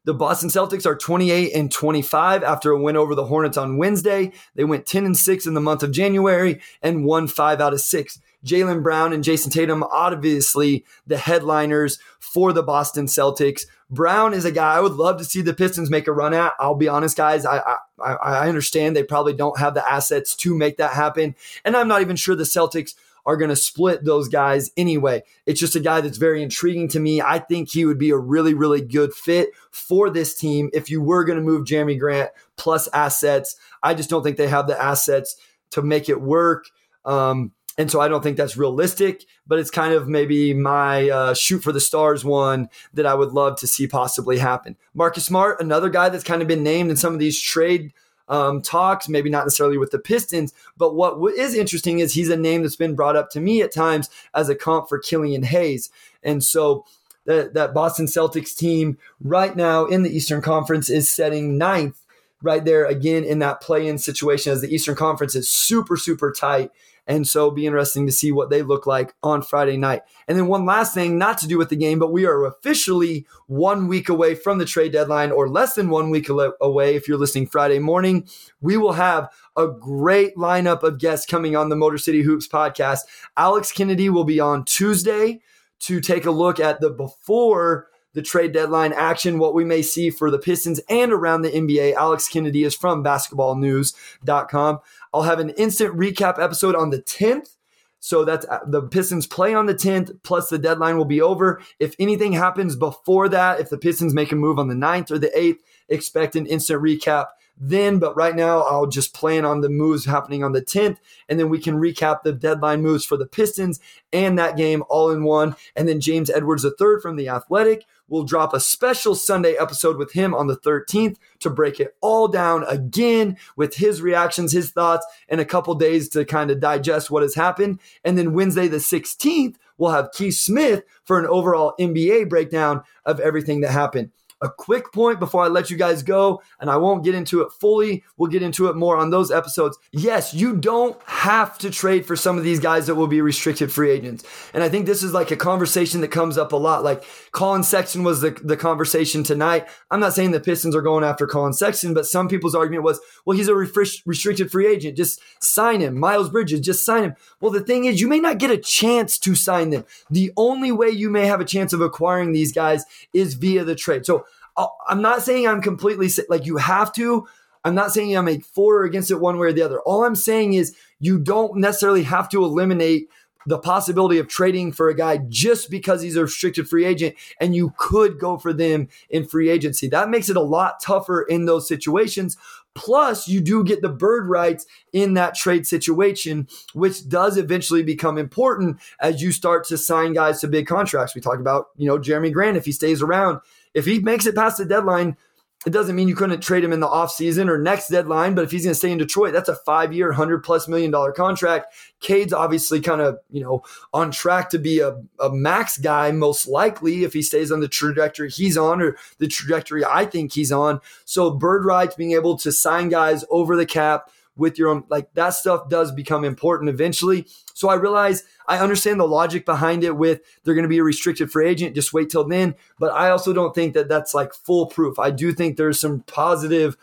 The 0.05 0.13
Boston 0.13 0.49
Celtics 0.49 0.85
are 0.85 0.97
28 0.97 1.53
and 1.53 1.71
25 1.71 2.43
after 2.43 2.71
a 2.71 2.81
win 2.81 2.97
over 2.97 3.15
the 3.15 3.25
Hornets 3.25 3.57
on 3.57 3.77
Wednesday. 3.77 4.33
They 4.53 4.65
went 4.65 4.85
10 4.85 5.05
and 5.05 5.17
6 5.17 5.45
in 5.47 5.53
the 5.53 5.61
month 5.61 5.81
of 5.81 5.91
January 5.91 6.59
and 6.81 7.05
won 7.05 7.27
five 7.27 7.61
out 7.61 7.73
of 7.73 7.79
six. 7.79 8.19
Jaylen 8.45 8.83
Brown 8.83 9.13
and 9.13 9.23
Jayson 9.23 9.51
Tatum, 9.51 9.83
obviously 9.83 10.83
the 11.07 11.17
headliners 11.17 11.99
for 12.19 12.51
the 12.51 12.63
Boston 12.63 13.05
Celtics. 13.05 13.65
Brown 13.89 14.33
is 14.33 14.43
a 14.43 14.51
guy 14.51 14.75
I 14.75 14.81
would 14.81 14.93
love 14.93 15.17
to 15.19 15.23
see 15.23 15.41
the 15.41 15.53
Pistons 15.53 15.89
make 15.89 16.07
a 16.07 16.11
run 16.11 16.33
at. 16.33 16.53
I'll 16.59 16.75
be 16.75 16.89
honest, 16.89 17.15
guys. 17.15 17.45
I, 17.45 17.59
I 17.59 18.13
I 18.13 18.49
understand 18.49 18.95
they 18.95 19.03
probably 19.03 19.33
don't 19.33 19.59
have 19.59 19.75
the 19.75 19.89
assets 19.89 20.35
to 20.37 20.57
make 20.57 20.77
that 20.77 20.93
happen, 20.93 21.35
and 21.63 21.77
I'm 21.77 21.87
not 21.87 22.01
even 22.01 22.15
sure 22.15 22.35
the 22.35 22.43
Celtics 22.43 22.95
are 23.25 23.37
going 23.37 23.49
to 23.49 23.55
split 23.55 24.03
those 24.03 24.27
guys 24.27 24.71
anyway. 24.77 25.23
It's 25.45 25.59
just 25.59 25.75
a 25.75 25.79
guy 25.79 26.01
that's 26.01 26.17
very 26.17 26.43
intriguing 26.43 26.87
to 26.89 26.99
me. 26.99 27.21
I 27.21 27.39
think 27.39 27.69
he 27.71 27.85
would 27.85 27.97
be 27.97 28.09
a 28.09 28.17
really, 28.17 28.53
really 28.53 28.81
good 28.81 29.13
fit 29.13 29.49
for 29.71 30.09
this 30.09 30.35
team 30.35 30.69
if 30.73 30.89
you 30.89 31.01
were 31.01 31.23
going 31.23 31.37
to 31.37 31.43
move 31.43 31.65
Jerami 31.65 31.99
Grant 31.99 32.31
plus 32.57 32.87
assets. 32.93 33.55
I 33.81 33.93
just 33.93 34.09
don't 34.09 34.23
think 34.23 34.37
they 34.37 34.47
have 34.47 34.67
the 34.67 34.81
assets 34.81 35.37
to 35.71 35.81
make 35.81 36.09
it 36.09 36.21
work. 36.21 36.65
Um, 37.05 37.51
and 37.77 37.89
so 37.89 37.99
I 37.99 38.07
don't 38.07 38.21
think 38.21 38.37
that's 38.37 38.55
realistic, 38.55 39.25
but 39.47 39.57
it's 39.57 39.71
kind 39.71 39.93
of 39.93 40.07
maybe 40.07 40.53
my 40.53 41.09
uh, 41.09 41.33
shoot 41.33 41.63
for 41.63 41.71
the 41.71 41.79
stars 41.79 42.23
one 42.23 42.69
that 42.93 43.07
I 43.07 43.15
would 43.15 43.31
love 43.31 43.57
to 43.59 43.67
see 43.67 43.87
possibly 43.87 44.37
happen. 44.37 44.77
Marcus 44.93 45.25
Smart, 45.25 45.59
another 45.59 45.89
guy 45.89 46.09
that's 46.09 46.23
kind 46.23 46.41
of 46.41 46.47
been 46.47 46.63
named 46.63 46.91
in 46.91 46.97
some 46.97 47.13
of 47.13 47.19
these 47.19 47.39
trade 47.41 47.93
um, 48.27 48.61
talks, 48.61 49.09
maybe 49.09 49.29
not 49.29 49.45
necessarily 49.45 49.77
with 49.77 49.91
the 49.91 49.99
Pistons, 49.99 50.53
but 50.77 50.95
what 50.95 51.19
is 51.35 51.53
interesting 51.55 51.99
is 51.99 52.13
he's 52.13 52.29
a 52.29 52.37
name 52.37 52.61
that's 52.61 52.75
been 52.75 52.95
brought 52.95 53.15
up 53.15 53.29
to 53.31 53.39
me 53.39 53.61
at 53.61 53.73
times 53.73 54.09
as 54.33 54.49
a 54.49 54.55
comp 54.55 54.89
for 54.89 54.99
Killian 54.99 55.43
Hayes. 55.43 55.89
And 56.23 56.43
so 56.43 56.85
that, 57.25 57.53
that 57.53 57.73
Boston 57.73 58.05
Celtics 58.05 58.55
team 58.55 58.97
right 59.21 59.55
now 59.55 59.85
in 59.85 60.03
the 60.03 60.15
Eastern 60.15 60.41
Conference 60.41 60.89
is 60.89 61.11
setting 61.11 61.57
ninth 61.57 61.99
right 62.41 62.65
there 62.65 62.85
again 62.85 63.23
in 63.23 63.39
that 63.39 63.61
play 63.61 63.87
in 63.87 63.97
situation 63.97 64.51
as 64.51 64.61
the 64.61 64.73
Eastern 64.73 64.95
Conference 64.95 65.35
is 65.35 65.47
super, 65.47 65.95
super 65.95 66.31
tight. 66.31 66.71
And 67.05 67.27
so 67.27 67.51
be 67.51 67.65
interesting 67.65 68.05
to 68.05 68.11
see 68.11 68.31
what 68.31 68.49
they 68.49 68.61
look 68.61 68.87
like 68.87 69.13
on 69.21 69.41
Friday 69.41 69.75
night. 69.75 70.03
And 70.27 70.37
then 70.37 70.47
one 70.47 70.65
last 70.65 70.93
thing, 70.93 71.17
not 71.17 71.37
to 71.39 71.47
do 71.47 71.57
with 71.57 71.69
the 71.69 71.75
game, 71.75 71.99
but 71.99 72.11
we 72.11 72.25
are 72.25 72.45
officially 72.45 73.25
one 73.47 73.87
week 73.87 74.07
away 74.07 74.35
from 74.35 74.57
the 74.57 74.65
trade 74.65 74.93
deadline 74.93 75.31
or 75.31 75.49
less 75.49 75.75
than 75.75 75.89
one 75.89 76.09
week 76.09 76.29
away 76.29 76.95
if 76.95 77.07
you're 77.07 77.17
listening 77.17 77.47
Friday 77.47 77.79
morning. 77.79 78.27
We 78.61 78.77
will 78.77 78.93
have 78.93 79.29
a 79.57 79.67
great 79.67 80.35
lineup 80.35 80.83
of 80.83 80.99
guests 80.99 81.25
coming 81.25 81.55
on 81.55 81.69
the 81.69 81.75
Motor 81.75 81.97
City 81.97 82.21
Hoops 82.21 82.47
podcast. 82.47 83.01
Alex 83.35 83.71
Kennedy 83.71 84.09
will 84.09 84.23
be 84.23 84.39
on 84.39 84.63
Tuesday 84.63 85.41
to 85.81 85.99
take 85.99 86.25
a 86.25 86.31
look 86.31 86.59
at 86.59 86.79
the 86.79 86.89
before 86.89 87.89
the 88.13 88.21
trade 88.21 88.53
deadline 88.53 88.93
action, 88.93 89.39
what 89.39 89.53
we 89.53 89.65
may 89.65 89.81
see 89.81 90.09
for 90.09 90.29
the 90.31 90.37
Pistons 90.37 90.79
and 90.87 91.11
around 91.11 91.41
the 91.41 91.49
NBA. 91.49 91.93
Alex 91.95 92.27
Kennedy 92.27 92.63
is 92.63 92.75
from 92.75 93.03
basketballnews.com. 93.03 94.79
I'll 95.13 95.23
have 95.23 95.39
an 95.39 95.51
instant 95.51 95.95
recap 95.95 96.41
episode 96.41 96.75
on 96.75 96.89
the 96.89 97.01
10th. 97.01 97.55
So 97.99 98.25
that's 98.25 98.45
uh, 98.47 98.59
the 98.67 98.81
Pistons 98.81 99.27
play 99.27 99.53
on 99.53 99.65
the 99.65 99.75
10th, 99.75 100.19
plus 100.23 100.49
the 100.49 100.57
deadline 100.57 100.97
will 100.97 101.05
be 101.05 101.21
over. 101.21 101.61
If 101.79 101.95
anything 101.99 102.33
happens 102.33 102.75
before 102.75 103.29
that, 103.29 103.61
if 103.61 103.69
the 103.69 103.77
Pistons 103.77 104.13
make 104.13 104.31
a 104.31 104.35
move 104.35 104.59
on 104.59 104.67
the 104.67 104.75
9th 104.75 105.11
or 105.11 105.17
the 105.17 105.31
8th, 105.35 105.59
expect 105.87 106.35
an 106.35 106.45
instant 106.45 106.81
recap 106.81 107.27
then. 107.57 107.99
But 107.99 108.15
right 108.15 108.35
now, 108.35 108.61
I'll 108.61 108.87
just 108.87 109.13
plan 109.13 109.45
on 109.45 109.61
the 109.61 109.69
moves 109.69 110.05
happening 110.05 110.43
on 110.43 110.51
the 110.51 110.61
10th, 110.61 110.97
and 111.29 111.39
then 111.39 111.49
we 111.49 111.59
can 111.59 111.75
recap 111.75 112.23
the 112.23 112.33
deadline 112.33 112.81
moves 112.81 113.05
for 113.05 113.17
the 113.17 113.25
Pistons 113.25 113.79
and 114.11 114.37
that 114.37 114.57
game 114.57 114.83
all 114.89 115.11
in 115.11 115.23
one. 115.23 115.55
And 115.75 115.87
then 115.87 115.99
James 115.99 116.29
Edwards 116.29 116.65
III 116.65 116.99
from 117.01 117.15
The 117.15 117.29
Athletic 117.29 117.85
will 118.07 118.23
drop 118.23 118.53
a 118.53 118.59
special 118.59 119.15
Sunday 119.15 119.55
episode 119.55 119.97
with 119.97 120.11
him 120.11 120.33
on 120.35 120.47
the 120.47 120.57
13th 120.57 121.17
to 121.39 121.49
break 121.49 121.79
it 121.79 121.95
all 122.01 122.27
down 122.27 122.63
again 122.65 123.37
with 123.55 123.75
his 123.75 124.01
reactions, 124.01 124.51
his 124.51 124.71
thoughts, 124.71 125.05
and 125.29 125.41
a 125.41 125.45
couple 125.45 125.73
days 125.75 126.09
to 126.09 126.25
kind 126.25 126.51
of 126.51 126.59
digest 126.59 127.09
what 127.09 127.23
has 127.23 127.35
happened. 127.35 127.79
And 128.03 128.17
then 128.17 128.33
Wednesday, 128.33 128.67
the 128.67 128.77
16th, 128.77 129.55
we'll 129.77 129.91
have 129.91 130.11
Keith 130.11 130.35
Smith 130.35 130.83
for 131.03 131.17
an 131.17 131.25
overall 131.25 131.73
NBA 131.79 132.29
breakdown 132.29 132.83
of 133.05 133.19
everything 133.19 133.61
that 133.61 133.71
happened. 133.71 134.11
A 134.43 134.49
quick 134.49 134.91
point 134.91 135.19
before 135.19 135.43
I 135.43 135.47
let 135.47 135.71
you 135.71 135.77
guys 135.77 136.03
go, 136.03 136.41
and 136.59 136.69
I 136.69 136.75
won't 136.75 137.03
get 137.03 137.15
into 137.15 137.41
it 137.41 137.51
fully. 137.53 138.03
We'll 138.17 138.29
get 138.29 138.43
into 138.43 138.67
it 138.67 138.75
more 138.75 138.97
on 138.97 139.09
those 139.09 139.31
episodes. 139.31 139.79
Yes, 139.91 140.33
you 140.33 140.55
don't 140.57 141.01
have 141.03 141.57
to 141.59 141.71
trade 141.71 142.05
for 142.05 142.17
some 142.17 142.37
of 142.37 142.43
these 142.43 142.59
guys 142.59 142.87
that 142.87 142.95
will 142.95 143.07
be 143.07 143.21
restricted 143.21 143.71
free 143.71 143.89
agents. 143.89 144.25
And 144.53 144.61
I 144.61 144.67
think 144.67 144.85
this 144.85 145.01
is 145.01 145.13
like 145.13 145.31
a 145.31 145.37
conversation 145.37 146.01
that 146.01 146.09
comes 146.09 146.37
up 146.37 146.51
a 146.51 146.57
lot. 146.57 146.83
Like 146.83 147.05
Collin 147.31 147.63
Sexton 147.63 148.03
was 148.03 148.19
the, 148.19 148.31
the 148.43 148.57
conversation 148.57 149.23
tonight. 149.23 149.65
I'm 149.89 150.01
not 150.01 150.13
saying 150.13 150.31
the 150.31 150.41
Pistons 150.41 150.75
are 150.75 150.81
going 150.81 151.05
after 151.05 151.25
Collin 151.25 151.53
Sexton, 151.53 151.93
but 151.93 152.05
some 152.05 152.27
people's 152.27 152.53
argument 152.53 152.83
was, 152.83 152.99
well, 153.25 153.37
he's 153.37 153.47
a 153.47 153.55
restricted 153.55 154.51
free 154.51 154.67
agent. 154.67 154.97
Just 154.97 155.21
sign 155.39 155.79
him. 155.79 155.97
Miles 155.97 156.29
Bridges, 156.29 156.59
just 156.59 156.85
sign 156.85 157.05
him. 157.05 157.15
Well, 157.39 157.51
the 157.51 157.61
thing 157.61 157.85
is, 157.85 158.01
you 158.01 158.09
may 158.09 158.19
not 158.19 158.39
get 158.39 158.51
a 158.51 158.57
chance 158.57 159.17
to 159.19 159.35
sign 159.35 159.69
them. 159.69 159.85
The 160.09 160.33
only 160.35 160.73
way 160.73 160.89
you 160.89 161.09
may 161.09 161.27
have 161.27 161.39
a 161.39 161.45
chance 161.45 161.71
of 161.71 161.79
acquiring 161.79 162.33
these 162.33 162.51
guys 162.51 162.83
is 163.13 163.35
via 163.35 163.63
the 163.63 163.75
trade. 163.75 164.05
So 164.05 164.25
Uh, 164.55 164.67
I'm 164.87 165.01
not 165.01 165.21
saying 165.21 165.47
I'm 165.47 165.61
completely 165.61 166.09
like 166.29 166.45
you 166.45 166.57
have 166.57 166.93
to. 166.93 167.27
I'm 167.65 167.75
not 167.75 167.91
saying 167.91 168.15
I'm 168.15 168.27
a 168.27 168.39
for 168.39 168.79
or 168.79 168.83
against 168.83 169.09
it 169.09 169.19
one 169.19 169.39
way 169.39 169.47
or 169.47 169.53
the 169.53 169.61
other. 169.61 169.79
All 169.81 170.03
I'm 170.03 170.15
saying 170.15 170.53
is 170.53 170.75
you 170.99 171.17
don't 171.17 171.57
necessarily 171.57 172.03
have 172.03 172.29
to 172.29 172.43
eliminate 172.43 173.07
the 173.45 173.57
possibility 173.57 174.19
of 174.19 174.27
trading 174.27 174.71
for 174.71 174.89
a 174.89 174.95
guy 174.95 175.17
just 175.29 175.69
because 175.69 176.01
he's 176.01 176.15
a 176.15 176.21
restricted 176.21 176.67
free 176.67 176.85
agent 176.85 177.15
and 177.39 177.55
you 177.55 177.73
could 177.77 178.19
go 178.19 178.37
for 178.37 178.53
them 178.53 178.87
in 179.09 179.25
free 179.25 179.49
agency. 179.49 179.87
That 179.87 180.09
makes 180.09 180.29
it 180.29 180.37
a 180.37 180.41
lot 180.41 180.81
tougher 180.81 181.23
in 181.23 181.45
those 181.45 181.67
situations. 181.67 182.37
Plus, 182.75 183.27
you 183.27 183.39
do 183.39 183.63
get 183.63 183.81
the 183.81 183.89
bird 183.89 184.27
rights 184.27 184.65
in 184.93 185.13
that 185.13 185.35
trade 185.35 185.67
situation, 185.67 186.47
which 186.73 187.07
does 187.07 187.37
eventually 187.37 187.83
become 187.83 188.17
important 188.17 188.79
as 188.99 189.21
you 189.21 189.31
start 189.31 189.67
to 189.67 189.77
sign 189.77 190.13
guys 190.13 190.41
to 190.41 190.47
big 190.47 190.65
contracts. 190.65 191.13
We 191.13 191.21
talked 191.21 191.41
about, 191.41 191.67
you 191.77 191.87
know, 191.87 191.99
Jerami 191.99 192.33
Grant, 192.33 192.57
if 192.57 192.65
he 192.65 192.71
stays 192.71 193.01
around, 193.01 193.39
if 193.73 193.85
he 193.85 193.99
makes 193.99 194.25
it 194.25 194.35
past 194.35 194.57
the 194.57 194.65
deadline, 194.65 195.17
it 195.65 195.71
doesn't 195.71 195.95
mean 195.95 196.07
you 196.07 196.15
couldn't 196.15 196.41
trade 196.41 196.63
him 196.63 196.73
in 196.73 196.81
the 196.81 196.87
offseason 196.87 197.49
or 197.49 197.57
next 197.57 197.87
deadline, 197.87 198.35
but 198.35 198.43
if 198.43 198.51
he's 198.51 198.65
going 198.65 198.73
to 198.73 198.77
stay 198.77 198.91
in 198.91 198.97
Detroit, 198.97 199.31
that's 199.31 199.47
a 199.49 199.55
five 199.55 199.93
year, 199.93 200.07
100 200.07 200.43
plus 200.43 200.67
million 200.67 200.91
dollar 200.91 201.13
contract. 201.13 201.73
Cade's 202.01 202.33
obviously 202.33 202.81
kind 202.81 202.99
of, 202.99 203.17
you 203.29 203.41
know, 203.41 203.63
on 203.93 204.11
track 204.11 204.49
to 204.49 204.59
be 204.59 204.79
a, 204.79 205.01
a 205.19 205.29
max 205.31 205.77
guy, 205.77 206.11
most 206.11 206.47
likely, 206.47 207.03
if 207.03 207.13
he 207.13 207.21
stays 207.21 207.51
on 207.51 207.61
the 207.61 207.67
trajectory 207.69 208.29
he's 208.29 208.57
on 208.57 208.81
or 208.81 208.97
the 209.19 209.27
trajectory 209.27 209.85
I 209.85 210.05
think 210.05 210.33
he's 210.33 210.51
on. 210.51 210.81
So, 211.05 211.31
bird 211.31 211.65
rights, 211.65 211.95
being 211.95 212.11
able 212.11 212.37
to 212.39 212.51
sign 212.51 212.89
guys 212.89 213.23
over 213.29 213.55
the 213.55 213.65
cap 213.65 214.09
with 214.35 214.57
your 214.57 214.69
own, 214.69 214.83
like 214.89 215.13
that 215.13 215.31
stuff 215.31 215.69
does 215.69 215.91
become 215.91 216.23
important 216.23 216.69
eventually. 216.69 217.27
So, 217.53 217.69
I 217.69 217.75
realize 217.75 218.23
I 218.47 218.57
understand 218.57 218.99
the 218.99 219.07
logic 219.07 219.45
behind 219.45 219.83
it 219.83 219.95
with 219.95 220.21
they're 220.43 220.55
going 220.55 220.63
to 220.63 220.69
be 220.69 220.79
a 220.79 220.83
restricted 220.83 221.31
free 221.31 221.47
agent. 221.47 221.75
Just 221.75 221.93
wait 221.93 222.09
till 222.09 222.27
then. 222.27 222.55
But 222.79 222.93
I 222.93 223.09
also 223.09 223.33
don't 223.33 223.55
think 223.55 223.73
that 223.73 223.89
that's 223.89 224.13
like 224.13 224.33
foolproof. 224.33 224.99
I 224.99 225.11
do 225.11 225.31
think 225.33 225.57
there's 225.57 225.79
some 225.79 226.01
positive 226.01 226.77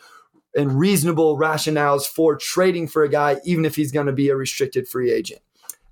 and 0.54 0.78
reasonable 0.78 1.38
rationales 1.38 2.06
for 2.06 2.36
trading 2.36 2.88
for 2.88 3.02
a 3.02 3.08
guy, 3.08 3.36
even 3.44 3.64
if 3.64 3.76
he's 3.76 3.92
going 3.92 4.06
to 4.06 4.12
be 4.12 4.28
a 4.28 4.36
restricted 4.36 4.88
free 4.88 5.12
agent. 5.12 5.40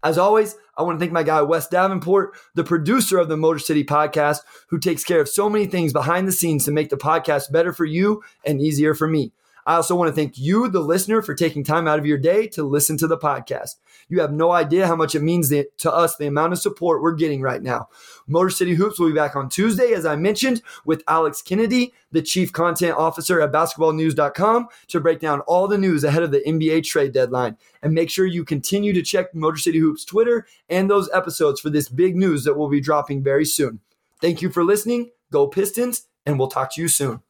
As 0.02 0.16
always, 0.16 0.56
I 0.76 0.82
want 0.82 0.98
to 0.98 1.00
thank 1.00 1.12
my 1.12 1.24
guy, 1.24 1.42
Wes 1.42 1.66
Davenport, 1.66 2.36
the 2.54 2.62
producer 2.62 3.18
of 3.18 3.28
the 3.28 3.36
Motor 3.36 3.58
City 3.58 3.84
podcast, 3.84 4.40
who 4.68 4.78
takes 4.78 5.02
care 5.02 5.20
of 5.20 5.28
so 5.28 5.50
many 5.50 5.66
things 5.66 5.92
behind 5.92 6.28
the 6.28 6.32
scenes 6.32 6.64
to 6.64 6.70
make 6.70 6.90
the 6.90 6.96
podcast 6.96 7.50
better 7.50 7.72
for 7.72 7.84
you 7.84 8.22
and 8.44 8.60
easier 8.60 8.94
for 8.94 9.08
me. 9.08 9.32
I 9.68 9.74
also 9.74 9.94
want 9.94 10.08
to 10.08 10.14
thank 10.14 10.38
you, 10.38 10.66
the 10.68 10.80
listener, 10.80 11.20
for 11.20 11.34
taking 11.34 11.62
time 11.62 11.86
out 11.86 11.98
of 11.98 12.06
your 12.06 12.16
day 12.16 12.46
to 12.48 12.62
listen 12.62 12.96
to 12.96 13.06
the 13.06 13.18
podcast. 13.18 13.74
You 14.08 14.18
have 14.22 14.32
no 14.32 14.50
idea 14.50 14.86
how 14.86 14.96
much 14.96 15.14
it 15.14 15.20
means 15.20 15.50
to 15.50 15.92
us, 15.92 16.16
the 16.16 16.26
amount 16.26 16.54
of 16.54 16.58
support 16.58 17.02
we're 17.02 17.12
getting 17.12 17.42
right 17.42 17.62
now. 17.62 17.90
Motor 18.26 18.48
City 18.48 18.72
Hoops 18.72 18.98
will 18.98 19.08
be 19.08 19.14
back 19.14 19.36
on 19.36 19.50
Tuesday, 19.50 19.92
as 19.92 20.06
I 20.06 20.16
mentioned, 20.16 20.62
with 20.86 21.02
Alex 21.06 21.42
Kennedy, 21.42 21.92
the 22.10 22.22
Chief 22.22 22.50
Content 22.50 22.96
Officer 22.96 23.42
at 23.42 23.52
basketballnews.com, 23.52 24.68
to 24.86 25.00
break 25.00 25.20
down 25.20 25.40
all 25.40 25.68
the 25.68 25.76
news 25.76 26.02
ahead 26.02 26.22
of 26.22 26.30
the 26.30 26.40
NBA 26.46 26.84
trade 26.84 27.12
deadline. 27.12 27.58
And 27.82 27.92
make 27.92 28.08
sure 28.08 28.24
you 28.24 28.46
continue 28.46 28.94
to 28.94 29.02
check 29.02 29.34
Motor 29.34 29.58
City 29.58 29.80
Hoops 29.80 30.06
Twitter 30.06 30.46
and 30.70 30.88
those 30.88 31.10
episodes 31.12 31.60
for 31.60 31.68
this 31.68 31.90
big 31.90 32.16
news 32.16 32.44
that 32.44 32.56
will 32.56 32.70
be 32.70 32.80
dropping 32.80 33.22
very 33.22 33.44
soon. 33.44 33.80
Thank 34.22 34.40
you 34.40 34.48
for 34.48 34.64
listening. 34.64 35.10
Go 35.30 35.46
Pistons, 35.46 36.08
and 36.24 36.38
we'll 36.38 36.48
talk 36.48 36.72
to 36.72 36.80
you 36.80 36.88
soon. 36.88 37.20